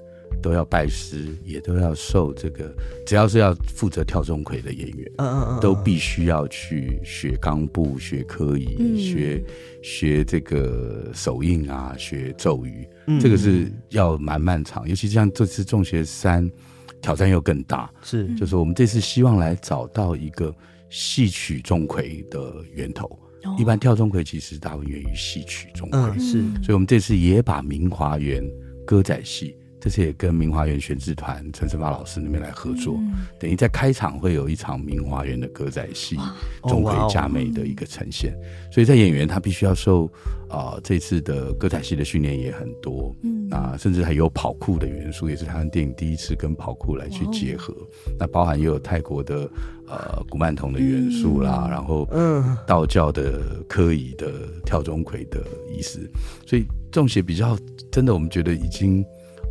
[0.42, 2.74] 都要拜师，也都要受这个，
[3.06, 9.44] 只要是要负责跳钟馗的演员，嗯嗯嗯，都必须要去学刚步、学科仪、嗯、学
[9.82, 14.88] 学这个手印啊，学咒语，嗯、这个是要蛮漫长。
[14.88, 16.50] 尤其像这次中学三。
[17.00, 20.54] 挑战又更大，是，就是我们这次希望来找到一个
[20.90, 23.06] 戏曲钟馗的源头。
[23.44, 28.42] 哦、一般跳钟馗其实大部分源于戏曲钟馗，嗯，是，所以我们这次也把明华园
[28.84, 29.56] 歌仔戏。
[29.86, 36.16] 这次也跟明华园弦制团陈世发老师那边来合作，嗯、等于在开场会有一场明华园的歌仔戏，
[36.64, 38.32] 钟馗佳美的一个呈现。
[38.32, 40.06] 哦、所以在演员他必须要受
[40.48, 47.72] 啊、呃、这次的歌仔戏的训练也很多，嗯啊，甚至还有跑酷的元素，也是台湾电影第一次跟跑酷来去结合。
[47.72, 47.86] 哦、
[48.18, 49.48] 那包含也有泰国的
[49.86, 54.32] 呃古曼童的元素啦，嗯、然后嗯道教的科仪的
[54.64, 56.10] 跳钟馗的意思，
[56.44, 57.56] 所以这些比较
[57.92, 59.06] 真的，我们觉得已经。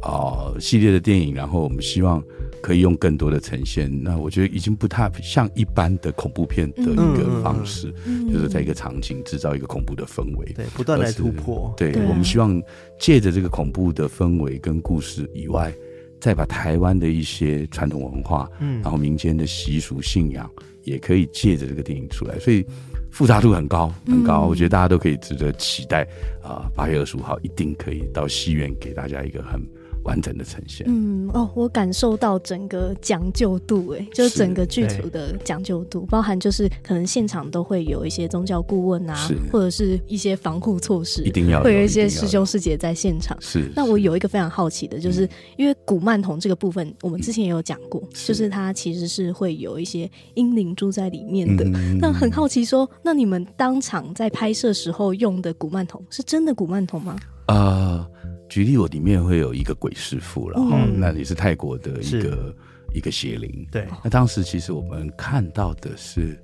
[0.06, 2.24] 啊、呃，系列的电影，然后我们希望
[2.62, 3.91] 可以用更多的呈现。
[4.04, 11.74] 那我觉得已经不太像一般的恐怖片的一个方式，嗯、就是在一个场景制造一个恐怖的氛围，对，不断来突破。
[11.76, 12.62] 对，我们希望
[13.00, 15.74] 借着这个恐怖的氛围跟故事以外，
[16.22, 20.48] 再把台湾的一些传统文化，嗯，然后民间的习俗信仰，
[20.84, 22.38] 也可以借着这个电影出来。
[22.38, 22.63] 所以
[23.10, 24.46] 复杂度很高，很高。
[24.46, 26.08] 嗯、我觉得大家都可以值得期待
[26.44, 26.70] 啊！
[26.76, 29.60] 八、呃、月二十五号一定可以到戏院给大家一个很。
[30.06, 43.36] 完整的呈现，嗯哦，我感受到整个讲究度，哎，就是整个剧组的讲究度，包含就是可能现场都会有一些宗教顾问啊，或者是一些防护措施，一定要会有一些师兄师姐在现场。
[43.41, 51.65] 是，那我有一个非常好奇的，就是、嗯、因为古曼童这个部分，我们之前也有讲过，是就是它其实是会有一些阴灵住在里面的。
[51.65, 57.15] 嗯、那很好奇说，那你们当场在拍摄时候用的古曼童是真的古曼童吗？
[57.48, 58.35] 啊、呃。
[58.48, 62.56] 举例，我里面会有一个鬼师傅，然后那也是泰国的一个
[62.96, 63.68] 一个邪灵。
[63.72, 66.38] 对，那当时其实我们看到的是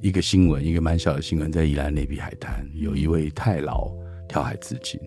[0.00, 3.90] 一个新闻，一个蛮小的新闻，在宜兰内比海滩有一位太老
[4.28, 4.98] 跳海自尽，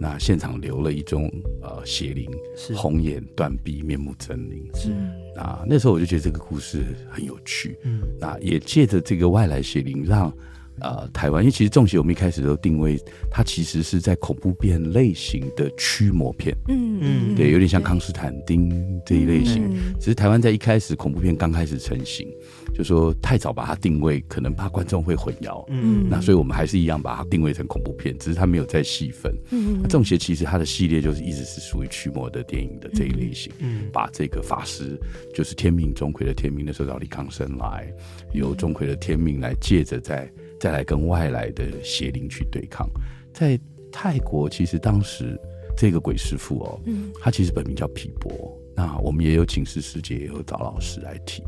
[0.00, 1.30] 那现场留了一宗
[1.62, 4.76] 呃邪灵，是红眼断臂，面目狰狞。
[4.76, 4.88] 是，
[5.36, 7.78] 那那时候我就觉得这个故事很有趣。
[7.84, 10.32] 嗯，那也借着这个外来邪灵让。
[10.82, 12.98] 呃，台湾，因为其实《众邪》我们一开始都定位
[13.30, 18.68] 它其实是在恐怖片类型的驱魔片，嗯嗯，对，有点像康斯坦丁
[19.06, 19.68] 这一类型。
[19.70, 22.26] 嗯、只是台湾在一开始恐怖片刚开始成型，
[22.74, 29.32] 就说太早把它定位，可能怕观众会混淆，嗯，那所以我们还是一样把它定位成恐怖片，只是它没有再细分。
[29.50, 34.98] 嗯，那《众邪》其实它的系列就是一直是属于驱魔的电影的这一类型，嗯，把这个法师
[35.32, 37.86] 就是天命钟馗的天命的时候找李康生来，
[38.34, 40.28] 由钟馗的天命来借着在。
[40.62, 42.88] 再来跟外来的邪灵去对抗，
[43.34, 43.58] 在
[43.90, 45.36] 泰国其实当时
[45.76, 48.56] 这个鬼师傅哦，嗯，他其实本名叫皮博。
[48.76, 51.42] 那我们也有请师师姐，也有找老师来提。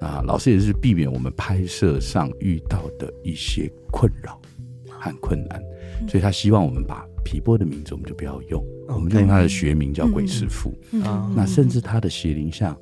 [0.00, 4.40] 那老师也是避免我们拍摄上遇到的一些困扰
[4.88, 5.60] 和困难，
[6.08, 10.72] 所以他希望我们把皮波的名字我们就不要用，我们就用他的学名叫鬼师傅。
[11.34, 12.78] 那甚至他的邪灵像，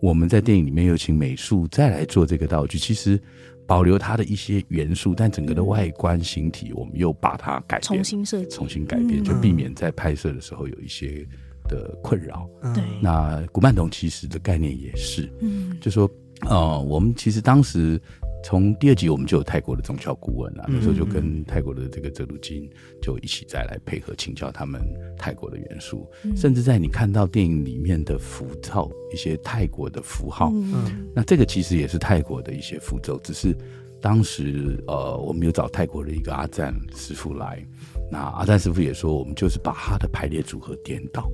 [0.00, 3.20] 我们在电影里面有请美术再来做这个道具，其实。
[3.66, 11.26] 保留它的一些元素，但整个的外观形体，我们又把它改变，重新设计，重新改变，就避免在拍摄的时候有一些
[11.68, 12.48] 的困扰。
[12.74, 16.10] 对，那古曼童其实的概念也是，嗯，就说，
[16.42, 18.00] 呃，我们其实当时。
[18.46, 22.70] 从第二集我们就有泰国的宗教顾问啊，那时候就跟泰国的这个哲鲁金
[23.02, 24.80] 就一起再来配合请教他们
[25.18, 33.52] 泰国的元素，甚至在你看到电影里面的符咒，一些泰国的符号，嗯，那这个其实也是泰国的一些符咒，只是
[34.00, 37.60] 当时呃我们有找泰国的一个阿赞师傅来，
[38.08, 41.28] 那阿赞师傅也说我们就是把他的排列组合颠倒。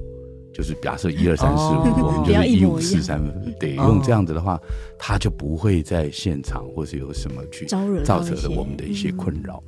[0.52, 3.22] 就是假设一二三四五，我们 就是一五四三，
[3.58, 4.60] 对，用这样子的话，
[4.98, 9.62] 他就不会在现场或是有什么去造成了我们的一些困扰。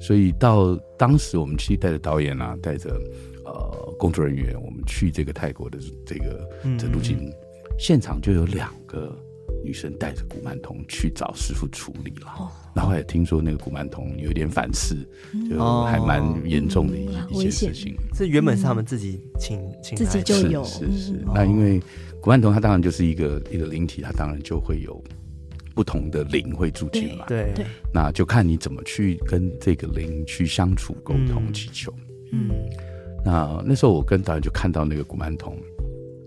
[0.00, 2.90] 所以到当时，我们其实带着导演啊，带着
[3.44, 6.48] 呃工作人员，我们去这个泰国的这个
[6.78, 7.32] 这路径，
[7.78, 9.14] 现场就有两个。
[9.64, 14.96] 女生带着古曼童去找师傅处理了，哦、然后也听说那个古曼童有点反噬，
[15.34, 17.94] 嗯、就还蛮严重的一一件事情。
[18.14, 21.12] 这原本是他们自己请请自己就有，是是，是。
[21.12, 21.82] 嗯、那因为
[22.20, 25.02] 古曼童他当然就是一个一个灵体，他当然就会有
[25.74, 27.66] 不同的灵会住进来，对对。
[27.92, 31.92] 那就看你怎么去跟这个灵去相处、沟通、祈求。
[32.32, 32.50] 嗯。
[33.24, 35.58] 那那时候我跟导演就看到那个古曼童，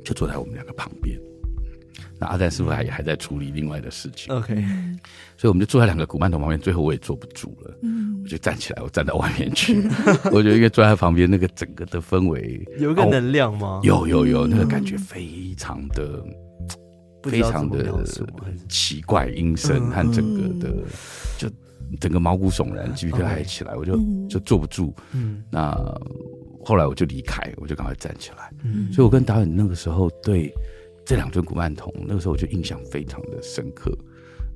[0.04, 1.18] 就坐在我们两个旁边。
[2.22, 4.54] 那阿赞师傅还还在处理另外的事情，OK，
[5.36, 9.82] 所以我们就坐在两个古曼童旁边，最后我也坐不住了，嗯，我就站起来，我站到外面去，
[10.32, 13.80] 我觉得因为坐在旁边，那个整个的氛围 有一个能量吗？
[13.82, 16.24] 有有有，那个感觉非常的
[17.24, 18.04] 非常的
[18.70, 20.76] 奇怪，阴森和整个的
[21.40, 21.50] 就
[22.00, 25.74] 整个毛骨悚然，鸡皮疙瘩起来，我就就坐不住，嗯，那
[26.64, 30.54] 后来我就离开，我就赶快站起来，嗯，所以我跟导演那个时候对。
[31.06, 33.92] 这两尊古曼童，那个时候我就印象非常的深刻。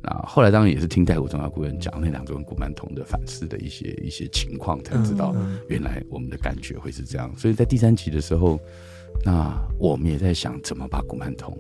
[0.01, 5.36] 那后来当然也是听泰国宗教顾问讲那两尊古曼童的反思的一些一些情况，才知道
[5.67, 7.36] 原来我们的感觉会是这样。
[7.36, 8.60] 所以在第三集的时候，
[9.25, 11.58] 那我们也在想怎么把古曼童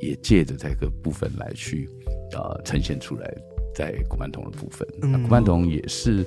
[0.00, 1.88] 也借着这个部分来去
[2.32, 3.28] 呃呈现出来，
[3.74, 4.86] 在古曼童的部分。
[4.96, 6.24] 那古曼童也是，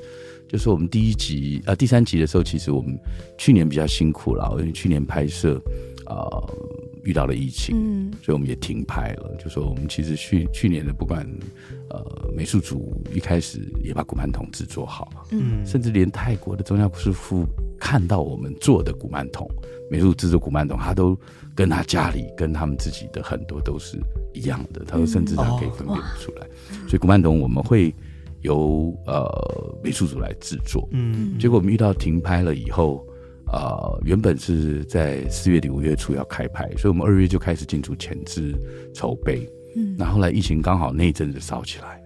[0.50, 3.00] 就是我们第一集呃第三集的时候，其实我们
[3.38, 5.62] 去年比较辛苦了，因为去年拍摄
[6.08, 6.54] 呃。
[7.04, 9.36] 遇到了疫情，嗯，所以我们也停拍了。
[9.38, 11.28] 就说我们其实去去年的不管，
[11.90, 17.46] 呃，美术组一开始也把古曼童制作好，嗯，甚至连泰国的宗教师傅
[17.78, 19.50] 看到我们做的古曼童，
[19.92, 21.18] 美术制作古曼童，他都
[21.54, 24.00] 跟他家里跟他们自己的很多都是
[24.34, 26.48] 一样的，他说甚至他可以分辨出来。
[26.72, 27.94] 嗯哦、所以古曼童我们会
[28.42, 33.06] 由呃美术组来制作，嗯，结果我们遇到停拍了以后。
[33.54, 38.52] 呃，原本是在四月底五月初要开拍，所以我们二月就开始进驻前置
[38.96, 39.48] 筹备。
[39.76, 42.02] 嗯，那后来疫情刚好那一阵子烧起来，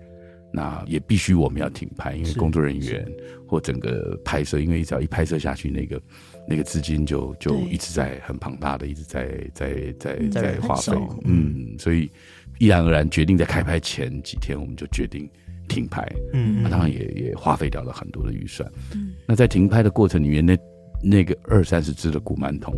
[0.51, 3.09] 那也必须我们要停拍，因为工作人员
[3.47, 6.01] 或整个拍摄，因为只要一拍摄下去，那个
[6.49, 10.91] 那个资金就就一直在很庞大的，一直在在在在，花费。
[11.23, 12.11] 嗯，所以
[12.59, 15.29] 毅然而然决定在开拍前几天，我们就决定
[15.69, 16.05] 停拍。
[16.33, 18.69] 嗯，那当然也也花费掉了很多的预算。
[18.93, 20.57] 嗯，那在停拍的过程里面，那
[21.01, 22.73] 那个二三十只的古曼童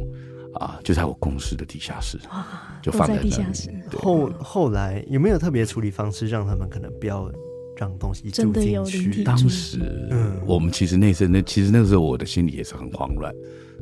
[0.53, 2.19] 啊，就在我公司的地下室，
[2.81, 3.71] 就放在地下室。
[3.97, 7.31] 后后来有没有特别处理方式，让他们可能不要
[7.77, 9.23] 让东西住进去？
[9.23, 9.79] 当时，
[10.11, 13.33] 嗯，我们其实那时候那其实那个时候我的心里也是很慌乱。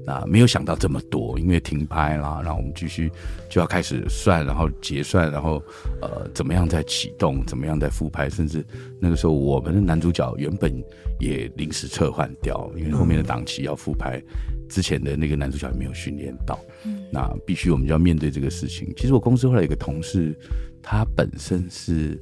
[0.08, 3.12] 啊，没有想到这么多，因为停拍啦，然后我们继续
[3.50, 5.62] 就要开始算，然后结算，然后
[6.02, 8.66] 呃，怎么样再启动，怎么样再复拍，甚至
[9.02, 10.74] 那个时候我们的男主角原本
[11.20, 14.22] 也临时撤换掉，因为后面的档期要复拍，
[14.70, 18.92] 之前的那个男主角也没有训练到，嗯，那必须我们就要面对这个事情。
[18.96, 20.34] 其实我公司后来有一个同事，
[20.82, 22.18] 他本身是。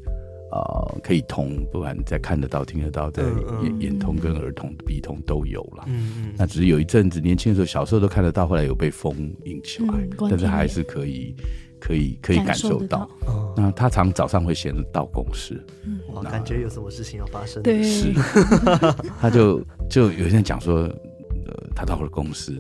[0.55, 3.23] 呃，可以通，不管在看得到、听得到，在
[3.61, 5.83] 眼眼通跟耳通、鼻通都有了。
[5.87, 6.33] 嗯嗯。
[6.37, 9.13] 那只是有一阵子年轻的时候，小时候都看得到，后来有被封
[9.43, 9.93] 印起来，
[10.29, 11.35] 但是还是可以、
[11.77, 13.09] 可以、可以感受到。
[13.57, 15.61] 那他常早上会先到公司，
[16.13, 17.61] 哇，感觉有什么事情要发生。
[17.61, 17.83] 对。
[17.83, 18.13] 是。
[19.19, 22.53] 他就就有些人讲说，呃，他到了公司，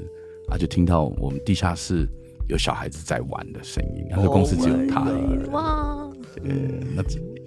[0.49, 2.05] 他就听到我们地下室
[2.49, 5.51] 有小孩子在玩的声音，然后公司只有他一个人。
[5.53, 6.11] 哇。
[6.43, 6.51] 呃，
[6.93, 7.01] 那。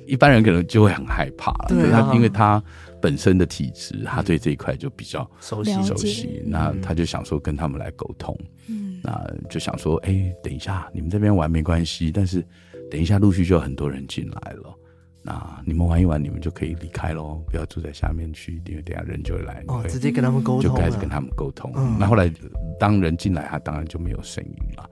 [0.08, 2.62] 一般人可能就会很害怕了，对他，因为他
[3.00, 6.42] 本身的体质，他对这一块就比较熟悉熟悉。
[6.46, 8.36] 那他就想说跟他们来沟通，
[8.68, 12.42] 嗯，那就想说，哎，等一下你们这边玩没关系，但是
[12.90, 14.74] 等一下陆续就有很多人进来了，
[15.22, 21.70] 那你们玩一玩，你们就可以离开喽，不要住在下面去，因为等下人就会来，哦，直接跟他们沟通，就开始跟他们沟通。
[21.98, 22.32] 那后来
[22.80, 24.90] 当人进来，他当然就没有声音了。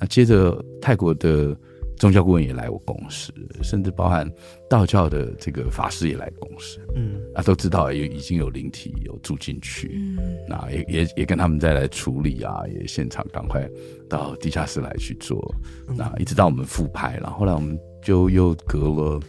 [0.00, 1.56] 那接着泰国的。
[1.96, 3.32] 宗教顾问也来我公司，
[3.62, 4.30] 甚至包含
[4.68, 13.66] 道教的这个法师也来公司，嗯，啊，都知道有已经有灵体有住进去，嗯，那也也也跟他们再来处理啊，也现场赶快
[14.08, 15.54] 到地下室来去做，
[15.88, 19.20] 嗯、那一直到我们复拍，然后后来我们就又隔了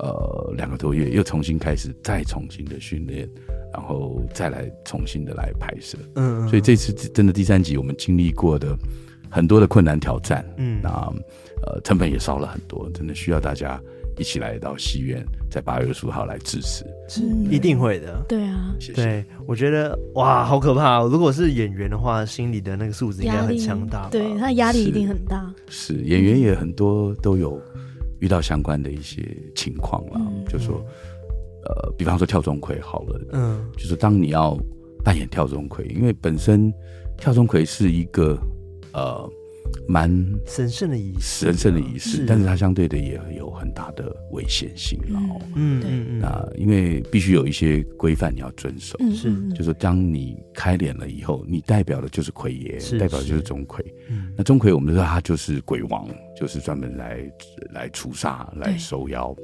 [0.00, 3.26] 呃两个多月，又重新开始再重新的训练，
[3.72, 8.76] 然后再来重新的来拍摄，嗯，所以这次真的第三集我们经历过的
[9.30, 11.10] 很多的困难挑战，嗯，那。
[11.64, 13.80] 呃，成本也少了很多，真的需要大家
[14.18, 18.20] 一起来到戏院，在八月二十五号来支持，是一定会的。
[18.28, 18.94] 对啊，谢谢。
[18.94, 21.02] 对，我觉得哇，好可怕！
[21.04, 25.54] 如果是演员的话，心里的那个素质应该很强大，对他压力一定很大。
[25.68, 27.60] 是，是演员也很多都有
[28.18, 29.22] 遇到相关的一些
[29.54, 30.84] 情况啦，嗯、就说
[31.64, 34.58] 呃，比方说跳钟馗好了，嗯，就是当你要
[35.04, 36.72] 扮演跳钟馗，因为本身
[37.16, 38.36] 跳钟馗是一个
[38.94, 39.30] 呃。
[39.88, 40.10] 蛮
[40.46, 53.82] 神圣的仪式，神圣的仪式，但是它相对的也有很大的危险性，然后，嗯嗯那因为必须有一些规范你要遵守，是，就是当你开脸了以后，你代表的就是魁爷，代表的就是钟馗，
[54.36, 57.30] 那钟馗我们知道他就是鬼王，就是专门来
[57.72, 59.34] 来除煞、来收妖，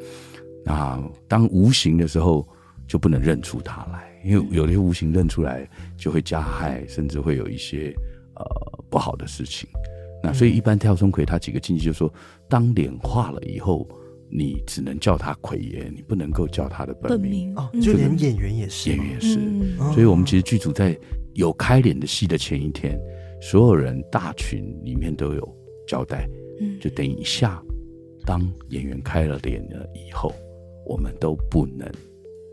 [0.64, 2.46] 那当无形的时候
[2.86, 7.92] 就不能认出他来，因为有些无形认出来就会加害，甚至会有一些
[8.36, 8.44] 呃
[8.88, 9.68] 不好的事情。
[10.22, 12.12] 那所以一般跳钟馗，他几个禁忌就是说，
[12.48, 13.88] 当脸化了以后，
[14.30, 17.54] 你只能叫他魁爷，你不能够叫他的本名。
[17.56, 19.38] 哦，就连演员也是，演员也是。
[19.92, 20.98] 所以我们其实剧组在
[21.34, 22.98] 有开脸的戏的前一天，
[23.40, 25.56] 所有人大群里面都有
[25.86, 26.28] 交代，
[26.80, 27.62] 就等一下，
[28.26, 28.40] 当
[28.70, 30.34] 演员开了脸了以后，
[30.84, 31.88] 我们都不能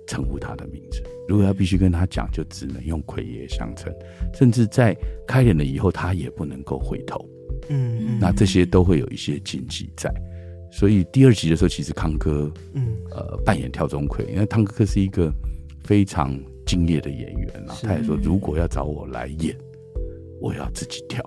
[0.08, 1.02] 称呼他的名字。
[1.28, 3.92] 如果要必须跟他讲，就只能用魁爷相称，
[4.36, 4.96] 甚至在
[5.28, 7.28] 开脸了以后，他也不能够回头。
[7.70, 10.12] 嗯，那这些都会有一些禁忌在，
[10.72, 15.32] 所以第二集的时候，其实康哥，嗯，呃，扮演跳钟馗，因为汤哥哥是一个
[15.84, 19.56] 非常敬业的演员啊，他也说，如果要找我来演，
[20.42, 21.24] 我要自己跳。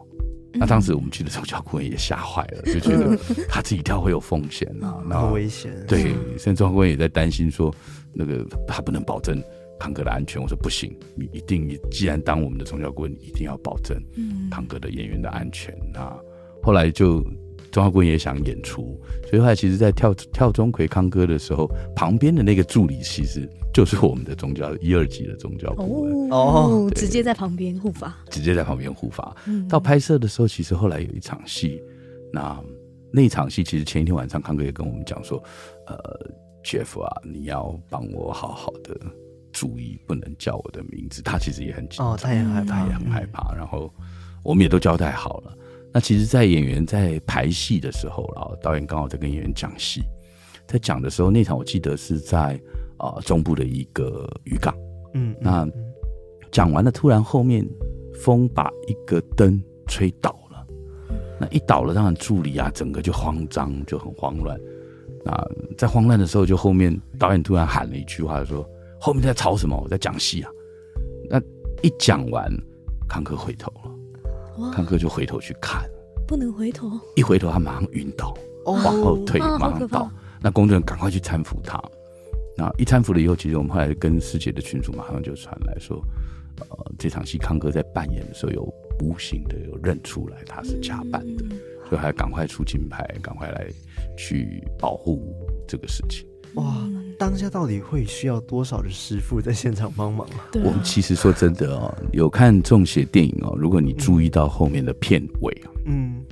[0.54, 3.16] 那当时我们去的时候，教顾问也吓坏了，就觉得
[3.48, 5.70] 他自己跳会有风险啊，那危险。
[5.86, 7.72] 对，甚至教顾问也在担心说，
[8.12, 9.40] 那个他不能保证
[9.78, 10.40] 康哥的安全。
[10.42, 14.02] 我说不行，你一定，你既然当我们的宗教顾问，你一定要保证
[14.50, 16.18] 康哥的演员的安全啊。
[16.62, 17.22] 后来就
[17.70, 18.98] 钟耀坤也想演出，
[19.28, 29.36] 所以后来其实，在跳跳钟馗康哥的时候，旁边的那个助理其实就是我们的宗教一二级的宗教顾问哦，直接在旁边护法，直接在旁边护法。
[29.68, 31.80] 到拍摄的时候，其实后来有一场戏，
[32.32, 32.58] 那
[33.12, 35.42] 那场戏其实前一天晚上康哥也跟我们讲说，
[35.86, 35.96] 呃
[36.64, 38.98] ，Jeff 啊，你要帮我好好的
[39.52, 41.22] 注意，不能叫我的名字。
[41.22, 43.54] 他其实也很紧张，哦，他也害怕，他也很害怕。
[43.54, 43.92] 然后
[44.42, 45.54] 我们也都交代好了。
[45.92, 50.02] 那其实，在演员在排戏的时候，然后导演刚好在跟演员讲戏，
[50.66, 52.60] 在讲的时候，那场我记得是在
[52.98, 54.74] 啊、呃、中部的一个渔港，
[55.14, 55.66] 嗯，那
[56.52, 57.66] 讲完了，突然后面
[58.22, 60.66] 风把一个灯吹倒了，
[61.40, 64.58] 那一倒了，当然助理啊整个就慌张，就很慌乱。
[65.24, 68.64] 那在慌乱的时候，就后面导演突然喊了一句话，说
[69.00, 69.76] ：“后面在吵什么？
[69.76, 70.50] 我在讲戏啊！”
[71.28, 71.40] 那
[71.82, 72.50] 一讲完，
[73.08, 73.87] 康克回头了。
[74.72, 75.88] 康哥就回头去看，
[76.26, 76.90] 不能回头。
[77.16, 78.34] 一回头，他马上晕倒，
[78.64, 80.10] 往后退，马上倒。
[80.40, 81.82] 那工作人员赶快去搀扶他。
[82.56, 86.02] 那一搀扶了以后，其实我们后来跟师姐的群组马上就传来说，
[86.58, 88.62] 呃，这场戏康哥在扮演的时候有
[89.00, 91.44] 无形的有认出来他是假扮的，
[91.88, 93.68] 所以还赶快出金牌，赶快来
[94.16, 95.32] 去保护
[95.68, 96.26] 这个事情。
[96.54, 96.88] 哇，
[97.18, 100.46] 当下到底会需要多少的师傅在现场帮忙啊？
[100.52, 106.22] 对啊，我们其实说真的哦，有看中邪电影哦，如果你注意到后面的片尾啊，嗯，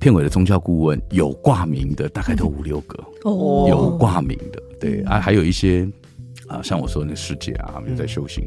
[0.00, 5.88] 片尾的宗教顾问有挂名的，大概都五六个哦，有挂名的，对啊，还有一些
[6.48, 8.44] 啊，像我说的那师姐啊，他们在修行，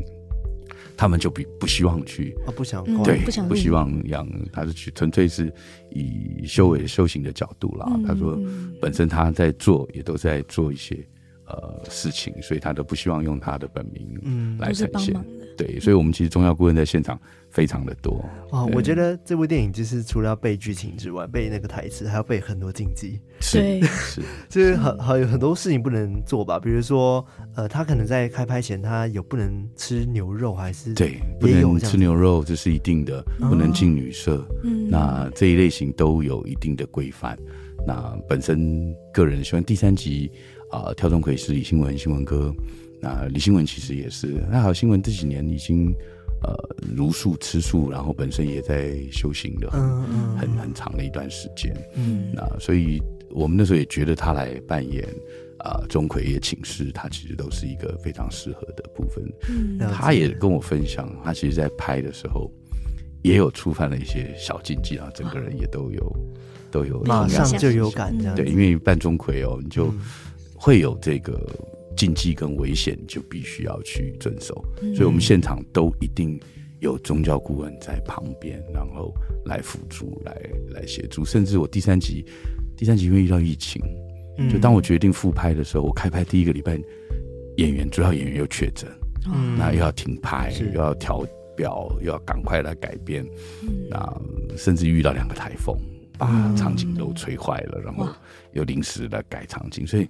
[0.98, 5.50] 他们就不不希望去啊，不想对，不希望养他是去，纯粹是
[5.92, 7.90] 以修为修行的角度啦。
[8.06, 8.38] 他说，
[8.82, 10.98] 本身他在做，也都在做一些。
[11.48, 15.26] 呃，事情，所以他都不希望用他的本名嗯来呈现，嗯、
[15.56, 17.18] 对，所以我们其实重要顾问在现场
[17.50, 18.70] 非常的多哦。
[18.74, 27.26] 我觉得这部电影就是除了要背剧情之外，背那个台词，还要背很多禁忌，是，是， 就是很很有很多事情不能做吧，比如说
[27.56, 37.40] 呃，他可能在开拍前他有不能吃牛肉，还是对，不能吃牛肉，这是一定的，不能进女色，嗯，那这一类型都有一定的规范。
[37.86, 40.30] 那本身个人喜欢第三集。
[40.70, 42.54] 啊，跳钟馗是李新文，新文哥。
[43.00, 45.94] 那李新文其实也是，那好，新文这几年已经
[46.42, 46.58] 呃
[46.96, 50.02] 茹素吃素，然后本身也在修行的很
[50.36, 51.72] 很很长的一段时间。
[51.94, 53.00] 嗯，那所以
[53.30, 55.08] 我们那时候也觉得他来扮演
[55.60, 59.24] 啊钟馗也请示，他其实都是一个非常适合的部分。
[59.48, 62.52] 嗯，他也跟我分享，他其实在拍的时候
[63.22, 66.18] 也有触犯了一些小禁忌啊，整个人也都有、啊、
[66.72, 68.18] 都有马上就有感。
[68.36, 69.86] 对，因为扮钟馗哦，你就。
[69.86, 70.00] 嗯
[70.58, 71.40] 会有这个
[71.96, 74.66] 禁忌跟危险，就必须要去遵守。
[74.82, 76.40] 嗯、所以，我们现场都一定
[76.80, 79.14] 有宗教顾问在旁边，然后
[79.46, 80.36] 来辅助、来
[80.72, 81.24] 来协助。
[81.24, 82.26] 甚至我第三集，
[82.76, 83.82] 第三集因为遇到疫情，
[84.52, 86.80] 就当我决定复拍的时候，我开拍第一个礼拜，
[87.58, 88.90] 演员主要演员又确诊，
[89.34, 93.26] 嗯，那又要停拍，又要调表，又要赶快来改编，
[93.90, 94.22] 那
[94.56, 95.76] 甚至遇到两个台风，
[96.20, 98.08] 把场景都吹坏了，然后
[98.54, 100.08] 又临时来改场景，所以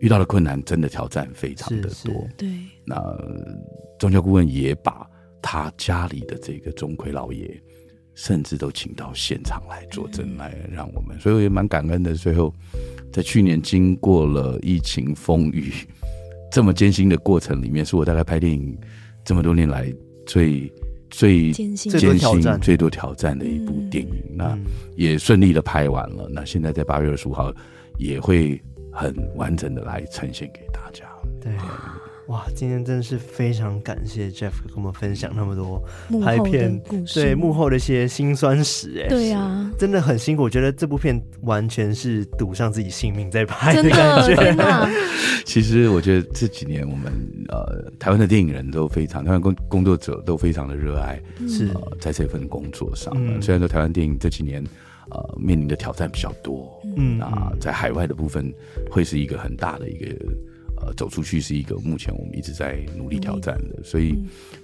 [0.00, 2.26] 遇到的困难真的挑战非常的多。
[2.36, 2.48] 对，
[2.84, 2.96] 那
[3.98, 5.06] 宗教顾问也把
[5.40, 7.60] 他家里的这个钟馗老爷。
[8.18, 12.14] 甚至都请到现场来作证，来让我们，所以我也蛮感恩的。
[12.14, 12.50] 最后，
[13.12, 15.70] 在去年经过了疫情风雨
[16.50, 18.74] 这么艰辛的过程里面，是我大概拍电影
[19.22, 19.92] 这么多年来
[20.24, 20.72] 最
[21.10, 24.24] 最艰辛、最多挑战的一部电影。
[24.34, 24.58] 那
[24.96, 26.26] 也顺利的拍完了。
[26.32, 27.52] 那现在在八月二十五号
[27.98, 28.58] 也会
[28.96, 31.04] 很完整的来呈现给大家。
[31.40, 31.52] 对。
[32.26, 35.80] 哇，今天真的是非常感谢 Jeff 跟我们分享那么多
[36.20, 40.42] 拍片故事，对幕后的一些辛酸史，哎，对啊，真的很辛苦。
[40.42, 44.34] 我觉得这部片完全是赌上自己性命在拍的感觉。
[44.34, 44.88] 真的，
[45.46, 47.12] 其实我觉得这几年我们
[47.46, 53.14] 呃台湾的电影人都非常，台湾工工作者都非常的热爱，是、呃、在这份工作上。
[53.16, 54.64] 嗯、虽然说台湾电影这几年
[55.10, 58.52] 呃面临的挑战比较多，嗯，那在海外的部分
[58.90, 60.14] 会是一个很大的一个。
[60.78, 64.14] 呃，走出去是一个目前我们一直在努力挑战的，所以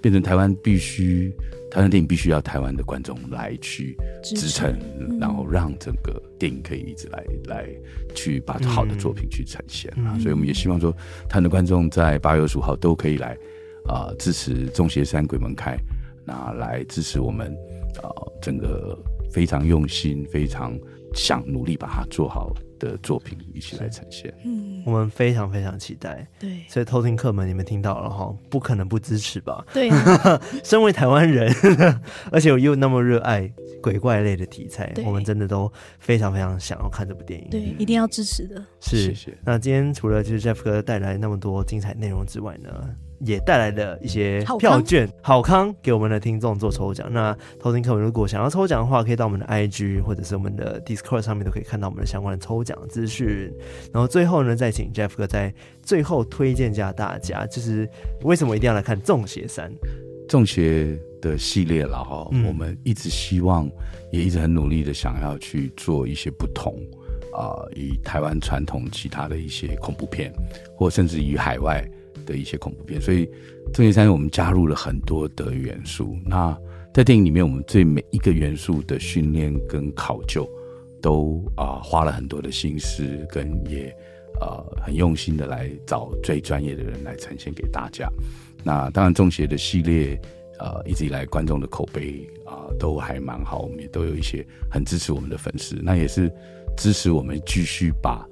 [0.02, 1.32] 变成台湾必须，
[1.70, 4.78] 台湾电影必须要台湾的观众来去支撑，
[5.18, 7.66] 然后让整个电影可以一直来来
[8.14, 9.90] 去把好的作品去呈现。
[10.04, 10.18] 啊。
[10.18, 10.92] 所以我们也希望说，
[11.30, 13.32] 台湾的观众在八月二十五号都可以来
[13.86, 15.74] 啊、呃、支持《中邪三鬼门开》，
[16.26, 17.50] 那来支持我们
[18.02, 19.02] 啊、呃、整个
[19.32, 20.78] 非常用心、非常
[21.14, 29.64] 想努力把它做好的作品一起来呈现，嗯，我们非常非常期待，对，所以偷听客们，你们听到了哈，不可能不支持吧？
[29.72, 31.54] 对、啊， 身为台湾人，
[32.32, 33.50] 而且我又那么热爱
[33.82, 38.64] 鬼怪类的题材，我们真的都非常非常想要看这部电影，对，一定要支持的。
[38.80, 39.38] 是，谢谢。
[39.44, 42.70] 那今天除了就是 Jeff 哥带来那么多精彩内容之外呢？
[43.24, 47.06] 也带来了一些票券，好康给我们的听众做抽奖。
[47.12, 53.52] 那偷听客们如果想要抽奖的话，可以到我们的 IG 或者是我们的 Discord 上面都可以看到我们的相关的抽奖资讯。
[53.92, 57.88] 然后最后呢，再请 Jeff 哥在最后推荐一下大家，就是
[58.22, 59.70] 为什么一定要来看《中邪三》？
[60.28, 63.70] 众邪的系列了哈，嗯、我们一直希望，
[64.10, 66.74] 也一直很努力的想要去做一些不同
[67.34, 70.32] 啊，与、呃、台湾传统其他的一些恐怖片，
[70.74, 71.86] 或甚至于海外。
[72.22, 73.26] 的一些恐怖片，所以
[73.72, 76.16] 《众邪三》我们加入了很多的元素。
[76.24, 76.56] 那
[76.94, 80.48] 在电影里面，我们对每一个元素的训练跟考究，
[81.00, 83.94] 都啊、花了很多的心思，跟也
[84.40, 88.08] 呃很用心的来找最专业的人来呈现给大家。
[88.62, 90.20] 那当然，《中邪》的系列
[90.58, 96.30] 呃一直以来观众的口碑啊、都还蛮好，我们也都有一些很支持我们的粉丝，那也是
[96.76, 98.28] 支持我们继续把。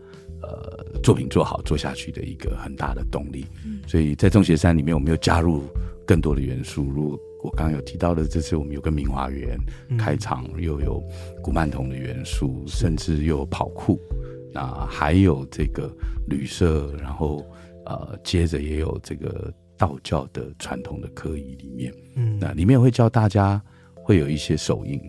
[0.92, 5.62] 呃，作品做好做下去的一个很大的动力，嗯、所以在《中学三》里面，我们又加入
[6.06, 6.84] 更多的元素。
[6.84, 11.02] 如果我刚刚有提到的，这次我们有个明华园、嗯、开场，又有
[11.42, 13.98] 古曼童的元素，甚至又有跑酷，
[14.52, 15.90] 那还有这个
[16.28, 17.44] 旅社，然后
[17.86, 23.62] 呃，接着也有这个道教的传统的科仪里面，嗯，那里面会教大家
[23.94, 25.00] 会有一些手印，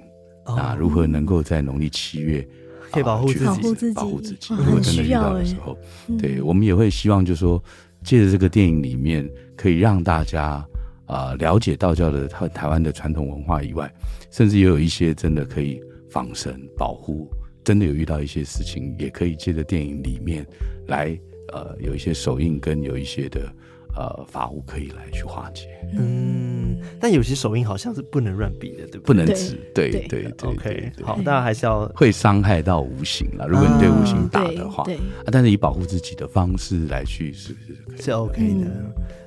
[0.46, 2.48] 哦、那如何能够在农历七月。
[2.92, 3.46] 可以保护自己，
[3.94, 4.54] 保护自己。
[4.54, 5.78] 如果真的遇到的时候，
[6.20, 7.64] 对，我们也会希望，就是说，
[8.04, 10.66] 借着这个电影里面，可以让大家
[11.06, 13.92] 啊了解道教的台台湾的传统文化以外，
[14.30, 17.28] 甚至也有一些真的可以防身保护。
[17.64, 20.46] 真的有遇到一些事情，也可以借着电影里面
[20.88, 21.18] 来，
[21.54, 23.52] 呃，有一些手印跟有一些的。
[23.94, 25.68] 呃，法物可以来去化解，
[26.00, 26.61] 嗯，
[27.00, 29.02] 但有些手印好像是不能乱比的，对不对？
[29.02, 33.48] 不能指，对对对，OK，好，大家还是要会伤害到无形了。
[33.48, 37.60] 如果你对无形打的话，对，啊，但是以保护自己的方式来去是不
[37.98, 38.68] 是是 OK 的。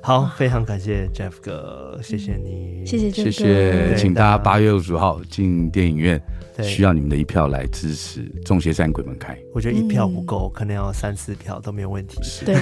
[0.01, 6.21] 好，非常感谢 Jeff 哥，谢谢你，谢谢谢谢，请大家八月二十五号进电影院。
[6.63, 9.33] 需要你们的一票来支持《中邪三鬼门开》。
[9.53, 12.17] 我觉得一票不够，嗯、可能要三四票都没有问题。
[12.45, 12.55] 对，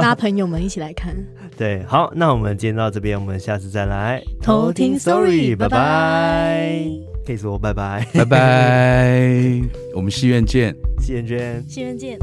[0.00, 1.14] 拉朋友们一起来看。
[1.54, 6.86] 对，好，那我们今天到这边，我们下次再来偷听 Story，拜拜。
[7.26, 9.62] 可以说拜拜，拜拜，
[9.96, 12.18] 我们戏院见，戏院见，戏院见。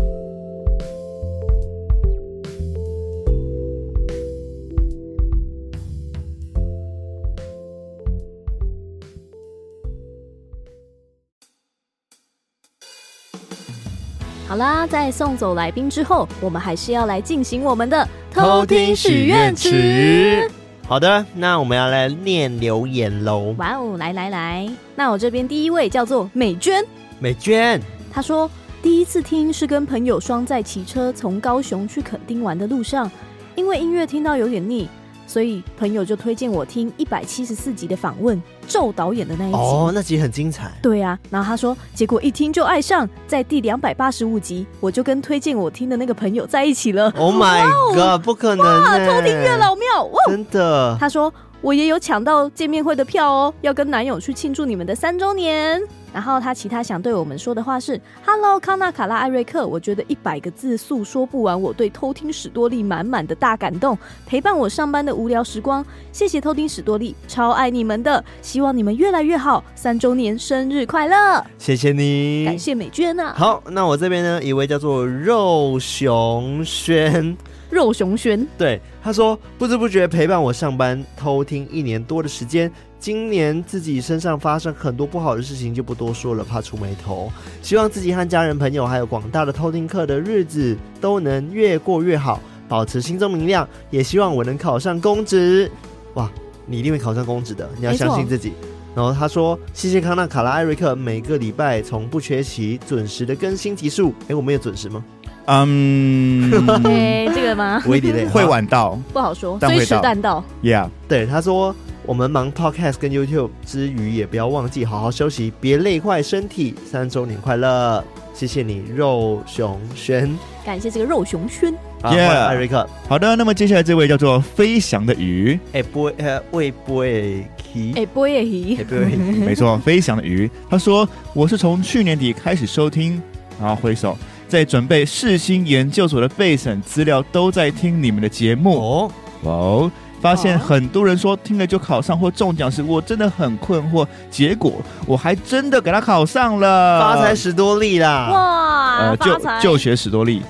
[14.47, 20.47] 好啦，在送走来宾之后，我们还是要来进行我们的偷听许愿池。
[20.91, 23.55] 好的，那我们要来念留言喽。
[23.57, 26.83] 哇哦，来来来，那我这边第一位叫做美娟。
[27.17, 27.79] 美娟，
[28.11, 28.51] 她说
[28.83, 33.09] ：“第一次听是跟朋友双在骑车从高雄去垦丁玩的路上，
[33.55, 34.89] 因为音乐听到有点腻。
[35.31, 39.57] 所以朋友就推荐我听一百七十四集的访问，咒导演的那一集。
[39.57, 40.69] 哦，那集很精彩。
[40.81, 47.09] 对啊，然后他说，结果一听就爱上，在第两百八十五集，我就跟推荐我听的那个朋友在一起了。
[47.17, 48.65] Oh my god，不可能！
[48.65, 50.97] 哇，偷听月老庙，哇，真的。
[50.99, 51.33] 他说。
[51.61, 55.79] 我也有抢到见面会的票哦，要跟男友去庆祝你们的三周年。
[56.11, 65.85] 然后他其他想对我们说的话是：Hello，康纳、卡拉、艾瑞克，我觉得一百个字诉说不完我对偷听史多利满满的大感动，陪伴我上班的无聊时光。
[66.11, 69.63] 谢谢偷听史多利，超爱你们的，希望你们越来越好。
[69.73, 71.45] 三周年生日快乐！
[71.57, 73.33] 谢谢你，感谢美娟啊。
[73.37, 77.37] 好，那我这边呢，一位叫做肉熊轩。
[77.71, 87.31] 肉熊轩，对他说，不知不觉陪伴我上班偷听一年多的时间，今年自己身上发生很多不好的事情，就不多说了，怕出眉头。
[87.61, 93.67] 希望自己和家人朋友还有广大的偷听客的日子都能越过越好，保持心中明亮。
[93.89, 95.71] 也希望我能考上公职。
[96.15, 96.29] 哇，
[96.65, 98.51] 你一定会考上公职的，你要相信自己。
[98.93, 104.13] 然后他说，谢谢康纳、卡拉、艾瑞克，每个礼拜从不缺席，准时的更新集数。
[104.27, 105.01] 诶，我们有准时吗？
[105.45, 106.49] 嗯，
[106.83, 107.81] 对，这个吗？
[108.31, 110.01] 会晚到，不好说，但会到。
[110.15, 110.43] 到。
[110.63, 111.75] Yeah，对，他说
[112.05, 116.75] 我们忙 Podcast 跟 YouTube 之余，也不要忘记好好休息，别累坏身体。
[116.89, 120.31] 三周年快乐，谢谢你，肉熊轩。
[120.63, 121.73] 感谢这个肉熊轩。
[122.03, 122.87] Yeah，艾瑞克。
[123.07, 125.59] 好的，那么接下来这位叫做飞翔的鱼。
[125.73, 129.15] 哎，不会，呃，喂，不会，he，哎，不会，he，不会，
[129.45, 130.49] 没错，飞翔的鱼。
[130.69, 133.21] 他说我是从去年底开始收听，
[133.59, 134.17] 然后挥手。
[134.51, 139.11] 在准备世新研究所的备审资料，都在听你们的节目哦。
[139.43, 144.05] 哦，发现很多人说听了就考上或中奖时，我真的很困惑。
[144.29, 144.73] 结果
[145.07, 148.27] 我还真的给他考上了，发财史多利啦！
[148.29, 150.41] 哇，呃，就就学史多利。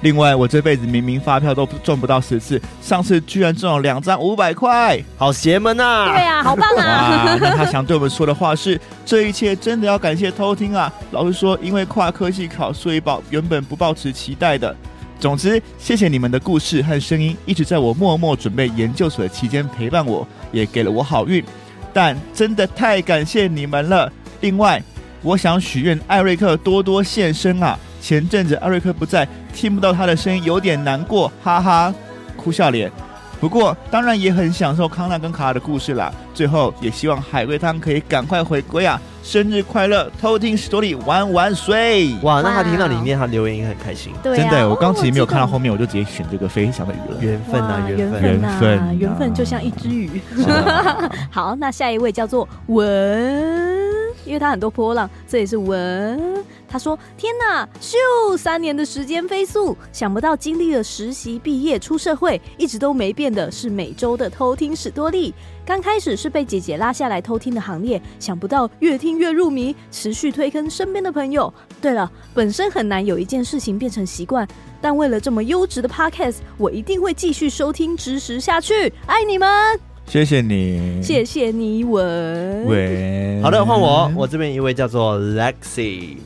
[0.00, 6.06] 另外，我这辈子明明发票都中不到十次，上次居然中了两张五百块，好邪门啊！
[6.12, 7.36] 对啊，好棒啊！
[7.40, 10.92] 那他想对我们说的话是：这一切真的要感谢偷听啊！
[11.10, 14.74] 老实说，因为跨科技考，所以抱原本不抱持期待的。
[15.18, 21.44] 总之，谢谢你们的故事和声音，一直在我默默准备研究所的期间陪伴我，也给了我好运。
[21.92, 24.10] 但真的太感谢你们了！
[24.40, 24.82] 另外，
[25.20, 27.78] 我想许愿艾瑞克多多现身啊！
[28.00, 31.94] 前阵子艾瑞克不在，听不到他的声音，有点难过，哈哈，
[32.36, 32.90] 哭笑脸。
[33.38, 36.12] 不过当然也很享受康纳跟卡拉的故事啦。
[36.34, 39.00] 最后也希望海龟汤可以赶快回归啊！
[39.22, 42.14] 生日快乐，偷听史多利万万岁！
[42.22, 44.12] 哇，那他听到里面他留言也很开心。
[44.22, 47.20] 对啊，真的，我刚其实没有看到后面，我就直接选这个飞翔的鱼了。
[47.20, 50.20] 缘分啊，缘分，缘分啊，缘分就像一只鱼。
[51.30, 52.86] 好，那下一位叫做文，
[54.24, 56.18] 因为他很多波浪，这也是文。
[56.70, 58.36] 他说：“天哪，咻！
[58.38, 65.34] 三年的时间飞速，想不到经历了实习、毕业、出社会，一直都没变的是每周的偷听史多利。
[65.66, 71.52] 刚开始是被姐姐拉下来偷听的行列，想不到越听越入迷，持续推坑身边的朋友。
[71.80, 74.46] 对了，本身很难有一件事情变成习惯，
[74.80, 78.92] 但为了这么优质的 Podcast，我一定会继续收听支持下去。
[79.06, 79.48] 爱你们，
[80.06, 83.42] 谢谢你，谢谢你，文文。
[83.42, 86.16] 好的，换我，我这边一位叫做 Lexi。”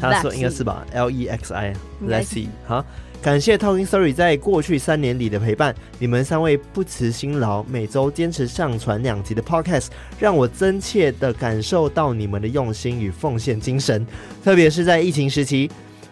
[0.00, 2.48] 他说应该是吧，L E X I，Let's see。
[2.66, 2.84] 好，
[3.20, 9.88] 感谢 Talking Story 在过去三年里的陪伴，你们三位不辞辛劳，每周坚持上传两集的 Podcast，
[10.18, 14.06] 让我真切的感受到你们的用心与奉献精神，
[14.42, 15.70] 特别是在疫情时期。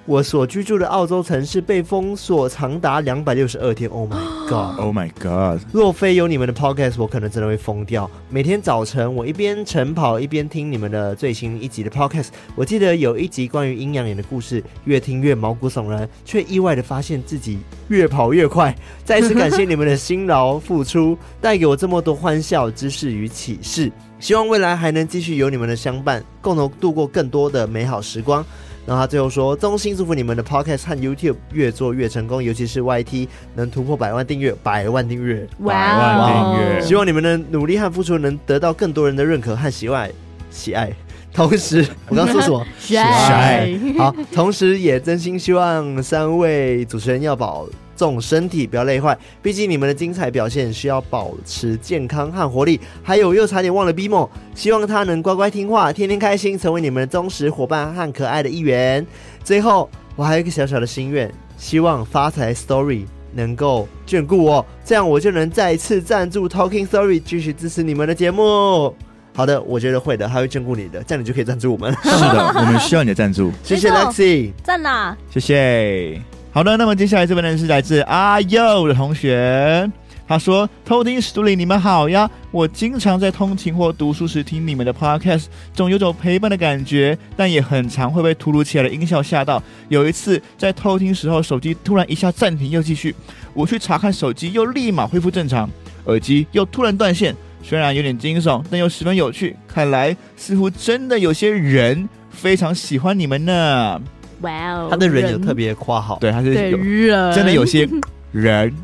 [0.08, 3.90] 我所居住的澳洲城市被封锁长达两百六十二天。
[3.90, 4.16] Oh my
[4.48, 4.80] god!
[4.80, 5.60] Oh my god!
[5.70, 8.10] 若非有你们的 podcast，我可能真的会疯掉。
[8.30, 12.28] 每天早晨，我一边晨跑一边听你们的最新一集的 podcast。
[12.56, 18.74] 我记得有一集关于阴阳眼的故事，越听越毛骨悚然，却意外的发现自己越跑越快。
[19.04, 23.92] 再次感谢你们的辛劳付出，带给我这么多欢笑、知识与启示。
[24.18, 28.42] 希望未来还能继续有你们的相伴，共同度过更多的美好时光。
[28.88, 35.74] 然后他最后说：“衷心祝福你们的 Podcast 和 YouTube 越做越成功，尤其是 YT 能突破百万订阅，百万订阅，百
[36.16, 36.80] 万订阅。
[36.80, 40.10] 希望你们的努力和付出能得到更多人的认可和喜爱，
[40.50, 40.90] 喜爱。
[41.34, 42.66] 同时，我刚刚说什么？
[42.80, 43.78] 喜爱。
[43.98, 47.66] 好，同时也真心希望三位主持人要保。”
[47.98, 52.80] 重身体不要累坏，毕竟你们的精彩表现需要保持健康和活力。
[53.02, 59.04] 还有，又差点忘了 BMO，希望他能乖乖听话，天天开心，成为你们的忠实伙伴和可爱的一员。
[59.42, 68.94] 最后，我还有一个小小的心愿，希望发财 Story 能够眷顾我，这样我就能再次赞助 Talking Story，继续支持你们的节目。
[69.34, 71.92] 好的，我觉得会的，他会眷顾你的，这样你就可以赞助我们。
[72.02, 73.52] 是的，我们需要你的赞助。
[73.62, 75.16] 谢谢 Lexi，赞啦！
[75.30, 76.37] 谢谢。
[76.58, 79.88] 好的，那么接下来这位呢是来自阿佑的同学。
[80.26, 82.28] 他说：“偷听史都里，你们好呀！
[82.50, 89.62] 我经常在通勤或读书时听你们的 podcast，总有种陪伴的感觉，但也很常会被突如其来的音效吓到。
[89.88, 93.14] 有一次在偷听时候，手机突然一下暂停又继续，
[93.54, 95.70] 我去查看手机，又立马恢复正常，
[96.06, 97.32] 耳机又突然断线。
[97.62, 99.54] 虽然有点惊悚，但又十分有趣。
[99.68, 104.02] 看来似乎真的有些人非常喜欢你们呢。
[104.40, 107.34] 哇哦，他的人有特别夸好，对，他是有人。
[107.34, 107.88] 真的有些
[108.32, 108.72] 人。”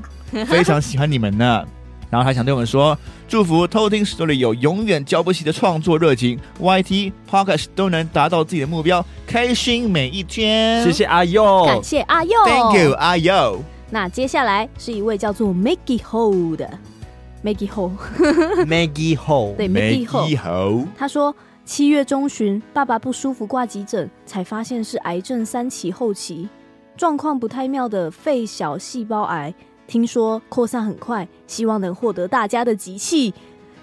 [0.49, 1.65] 非常喜欢你们呢，
[2.11, 2.99] 然后他想对我们说，
[3.29, 10.83] 祝福偷听 Story 有永远浇不熄的创作热情，YT Podcast 都能达到自己的目标，开心每一天。
[10.83, 13.63] 谢谢阿佑，感谢阿佑，Thank you 阿佑。
[13.91, 16.69] 那接下来是一位叫做 Maggie Ho 的。
[17.45, 21.33] Maggie Ho，Maggie Ho，对 Maggie Ho，他说
[21.65, 26.47] 七月中旬爸爸不舒服挂急诊，才发现是癌症三期后期，
[26.95, 29.53] 状况不太妙的肺小细胞癌。
[29.87, 33.33] 听说扩散很快，希望能获得大家的集气，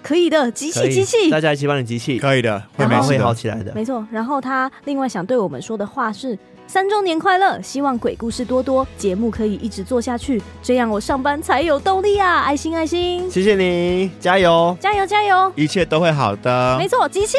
[0.00, 4.06] 可以的，集气集气，大家一起帮你集气，可以的，会慢慢会好起来的，没错。
[4.12, 12.42] 然后他另外想对我们说的话是：三周年快乐，希望鬼故事多多，节目可以一直做下去，这样我上班才有动力啊！
[12.42, 17.36] 爱心爱心，谢谢你，加油，加油加油，一切都会好的，没错，集气。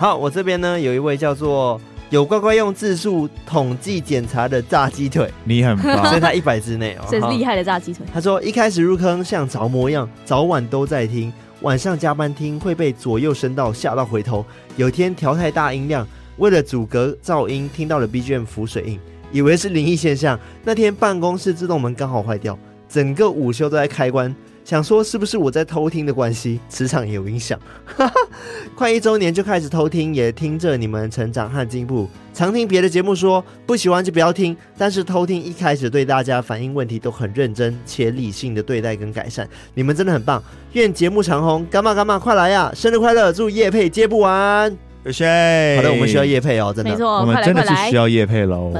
[0.00, 1.78] 好，我这边呢有一位叫做。
[2.08, 8.04] 有乖乖用字数统计检查的炸鸡腿，你很棒， 所以他一百之内哦，这是厉害的炸鸡腿。
[8.12, 14.44] 他说一开始入坑像着魔一样，早晚都在听，晚上加班听会被左右声道吓到回头。
[14.74, 16.04] 有天调太大音量，
[16.38, 18.98] 为了阻隔噪音，听到了 BGM 浮水印，
[19.30, 20.36] 以为是灵异现象。
[20.64, 24.34] 那天办公室自动门刚好坏掉，整个午休都在开关。
[24.70, 27.58] 想说是不是我在偷听的关系，磁场也有影响。
[28.76, 32.08] 快一周年就开始偷听，也听着你们成长和进步。
[32.32, 39.44] 常听别的节目说不喜欢就不要听，但是偷听一开始对大家反映问题都很认真且理性的对待跟改善，
[39.74, 40.40] 你们真的很棒。
[40.74, 42.70] 愿节目长红，干嘛干嘛，快来呀！
[42.72, 44.70] 生日快乐，祝叶配接不完。
[45.04, 45.74] 谢谢。
[45.78, 48.72] 好的，我们需要叶配哦，真的，没错，我们真的是需要叶配喽。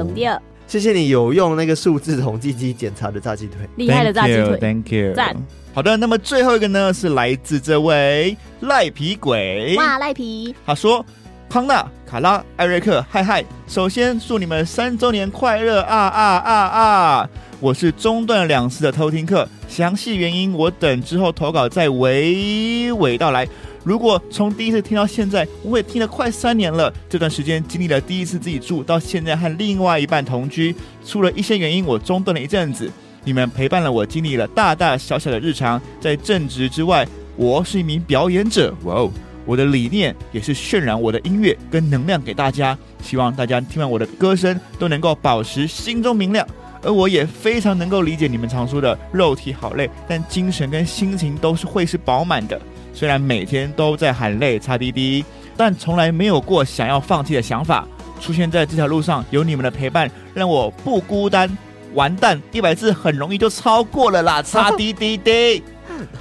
[0.70, 5.34] 谢谢你有用那个数字统计机检查的炸鸡腿，厉害的炸鸡腿，Thank you，赞。
[5.74, 10.54] 好的，那么最后一个呢是来自这位赖皮鬼，哇，赖皮。
[10.64, 11.04] 他说：
[11.48, 17.28] 康纳、卡拉、艾瑞克，嗨嗨，首先祝你们三周年快乐啊啊啊啊！
[17.58, 23.44] 我是中断两次的偷听课，详细原因我等之后投稿再娓娓道来。
[23.82, 26.92] 如果从第一次听到现在，我也听了快三年了。
[27.08, 30.74] 这段时间经历了第一次自己住，到现在和另外一半同居，
[31.04, 32.90] 出了一些原因，我中断了一阵子。
[33.24, 35.80] 你们陪伴了我，经历了大大小小的日常。
[36.00, 37.06] 在正职之外，
[37.36, 38.74] 我是一名表演者。
[38.84, 39.10] 哇哦，
[39.46, 42.76] 我的理念也是渲染我的音乐跟能量给大家。
[43.02, 46.46] 希望大家听完我的歌声，都能够保持心中明亮。
[46.82, 52.58] 而我也非常能够理解你们常说的肉体好累，但精神跟心情都是会是饱满的。
[53.00, 55.24] 虽然每天都在喊累擦滴滴，
[55.56, 57.88] 但从来没有过想要放弃的想法。
[58.20, 61.48] 出现在这条路上，有你们的陪伴，让我不孤单。
[61.94, 65.62] 完蛋，一百字很容易就超过了啦，擦 滴滴滴。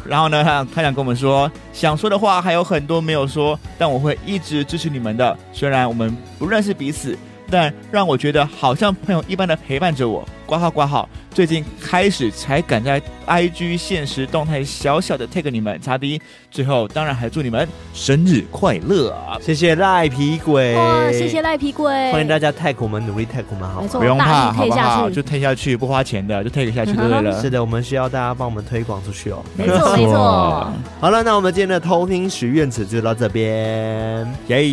[0.07, 5.37] 然后呢，他他想跟我们说，想说的话还有很多没有说，但我会一直支持你们的。
[5.51, 7.17] 虽然我们不认识彼此。
[7.51, 11.07] 但让我觉得好像朋友一般的陪伴着我，挂号挂号。
[11.31, 16.19] 最近开始才敢在 IG 现实动态小小的 tag 你们，擦滴。
[16.49, 19.37] 最后当然还祝你们生日快乐啊！
[19.39, 20.75] 谢谢赖皮鬼，
[21.13, 25.07] 谢谢赖皮鬼，欢迎大家 tag 我们，努力 tag 我们，好，不用怕，好不好？
[25.07, 27.37] 就 tag 下去，不花钱的，就 tag 下去就对了。
[27.39, 29.45] 是的，我们需要大家帮我们推广出去哦。
[29.55, 30.73] 没错没错。
[30.99, 34.65] 好了，那我们今天的偷听许愿池就到这边，耶。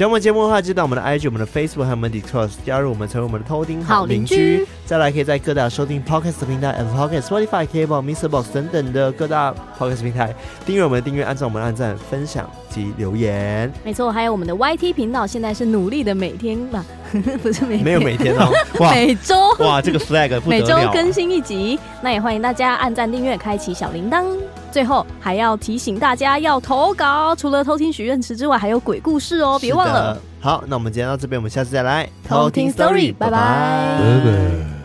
[0.00, 4.66] 喜欢我们节目的话，记得到我们的 IG、我们的 Facebook 还有我们的 Discord 加入我们，成为我们的偷听好邻居。
[4.86, 10.34] 再来，可以在各大收听 Podcast 平台，Apple Podcast、Spotify、Kable、MixerBox 等等的各大 Podcast 平台
[10.64, 13.70] 订阅我们的订阅，按照我们的按赞、分享及留言。
[13.84, 16.84] 没错，还有我们的 YT 频道，现在是努力的每天吧，
[17.42, 18.50] 不是每天，没有每天哦，
[18.90, 21.78] 每周哇，这个 flag 每周更新一集。
[22.00, 24.24] 那也欢迎大家按赞、订阅、开启小铃铛。
[24.72, 30.16] 最后还要提醒大家要投稿，除了偷听许愿池之外，还有鬼故事哦，别忘了。
[30.40, 33.30] 好，那我们今天到这边，我们下次再来偷听 story，拜拜。
[33.30, 34.79] 拜拜。